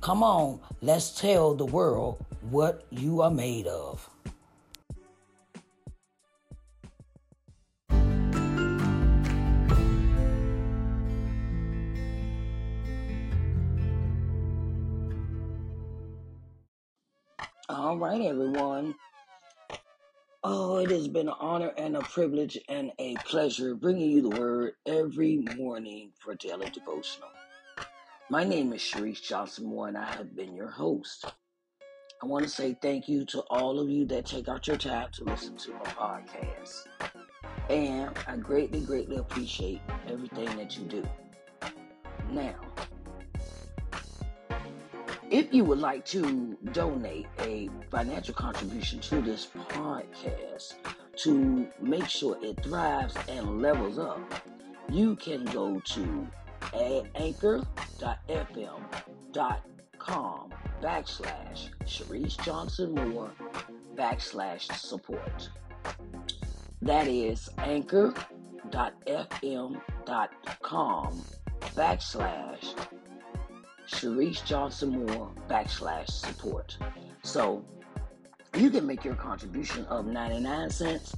Come 0.00 0.22
on, 0.22 0.60
let's 0.82 1.10
tell 1.18 1.54
the 1.54 1.66
world 1.66 2.24
what 2.50 2.86
you 2.90 3.22
are 3.22 3.30
made 3.30 3.66
of. 3.66 4.08
All 17.68 17.98
right, 17.98 18.20
everyone. 18.20 18.94
Oh, 20.44 20.76
it 20.76 20.90
has 20.90 21.08
been 21.08 21.26
an 21.26 21.34
honor 21.40 21.72
and 21.76 21.96
a 21.96 22.00
privilege 22.00 22.56
and 22.68 22.92
a 23.00 23.16
pleasure 23.24 23.74
bringing 23.74 24.10
you 24.10 24.22
the 24.22 24.40
word 24.40 24.74
every 24.86 25.38
morning 25.56 26.12
for 26.20 26.36
daily 26.36 26.70
devotional. 26.70 27.28
My 28.28 28.42
name 28.42 28.72
is 28.72 28.80
Sharise 28.80 29.22
Johnson 29.22 29.66
Moore, 29.66 29.86
and 29.86 29.96
I 29.96 30.04
have 30.04 30.34
been 30.34 30.52
your 30.52 30.68
host. 30.68 31.26
I 32.20 32.26
want 32.26 32.42
to 32.42 32.50
say 32.50 32.76
thank 32.82 33.08
you 33.08 33.24
to 33.26 33.42
all 33.42 33.78
of 33.78 33.88
you 33.88 34.04
that 34.06 34.26
take 34.26 34.48
out 34.48 34.66
your 34.66 34.76
time 34.76 35.10
to 35.12 35.24
listen 35.24 35.56
to 35.58 35.70
my 35.74 35.84
podcast. 35.84 36.88
And 37.70 38.10
I 38.26 38.36
greatly, 38.36 38.80
greatly 38.80 39.18
appreciate 39.18 39.80
everything 40.08 40.46
that 40.56 40.76
you 40.76 40.86
do. 40.86 41.04
Now, 42.32 42.56
if 45.30 45.54
you 45.54 45.62
would 45.62 45.78
like 45.78 46.04
to 46.06 46.58
donate 46.72 47.28
a 47.38 47.70
financial 47.92 48.34
contribution 48.34 48.98
to 49.02 49.20
this 49.20 49.46
podcast 49.68 50.74
to 51.18 51.68
make 51.80 52.08
sure 52.08 52.36
it 52.42 52.60
thrives 52.64 53.14
and 53.28 53.62
levels 53.62 54.00
up, 54.00 54.18
you 54.90 55.14
can 55.14 55.44
go 55.44 55.78
to 55.78 56.26
anchor.fm.com 56.74 57.66
backslash 60.82 61.70
Sharise 61.84 62.42
Johnson 62.44 62.94
Moore 62.94 63.32
backslash 63.94 64.72
support. 64.72 65.48
That 66.82 67.08
is 67.08 67.48
anchor.fm.com 67.58 68.22
backslash 71.74 72.74
Sharise 73.88 74.44
Johnson 74.44 75.06
Moore 75.06 75.30
backslash 75.48 76.10
support. 76.10 76.76
So 77.22 77.64
you 78.56 78.70
can 78.70 78.86
make 78.86 79.04
your 79.04 79.14
contribution 79.14 79.84
of 79.86 80.06
99 80.06 80.70
cents, 80.70 81.14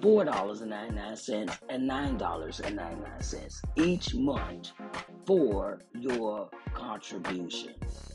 $4.99, 0.00 1.58
and 1.68 1.90
$9.99 1.90 3.60
each 3.76 4.14
month 4.14 4.72
for 5.26 5.80
your 5.98 6.48
contribution. 6.74 7.74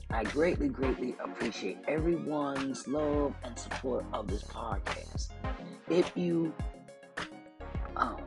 I 0.10 0.24
greatly, 0.24 0.70
greatly 0.70 1.16
appreciate 1.24 1.80
everyone's 1.88 2.88
love 2.88 3.34
and 3.44 3.58
support 3.58 4.06
of 4.14 4.28
this 4.28 4.44
podcast. 4.44 5.30
If 5.90 6.12
you 6.16 6.54
um, 7.96 8.22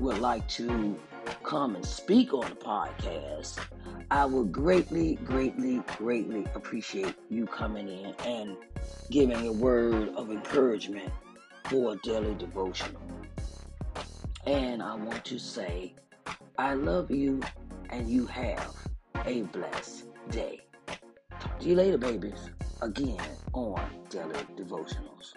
would 0.00 0.18
like 0.18 0.46
to 0.48 0.98
come 1.42 1.76
and 1.76 1.84
speak 1.84 2.32
on 2.34 2.48
the 2.48 2.56
podcast, 2.56 3.58
I 4.10 4.24
would 4.24 4.52
greatly, 4.52 5.16
greatly, 5.16 5.82
greatly 5.98 6.46
appreciate 6.54 7.14
you 7.28 7.46
coming 7.46 7.88
in 7.88 8.14
and 8.24 8.56
giving 9.10 9.48
a 9.48 9.52
word 9.52 10.10
of 10.10 10.30
encouragement 10.30 11.12
for 11.68 11.94
a 11.94 11.96
daily 11.96 12.34
devotional. 12.34 13.02
And 14.46 14.82
I 14.82 14.94
want 14.94 15.24
to 15.24 15.38
say, 15.38 15.94
I 16.58 16.74
love 16.74 17.10
you 17.10 17.40
and 17.90 18.08
you 18.08 18.26
have 18.26 18.74
a 19.24 19.42
blessed 19.42 20.04
day. 20.30 20.60
Talk 21.40 21.58
to 21.60 21.68
you 21.68 21.74
later, 21.74 21.98
babies, 21.98 22.50
again 22.82 23.18
on 23.52 23.80
Daily 24.10 24.34
Devotionals. 24.56 25.34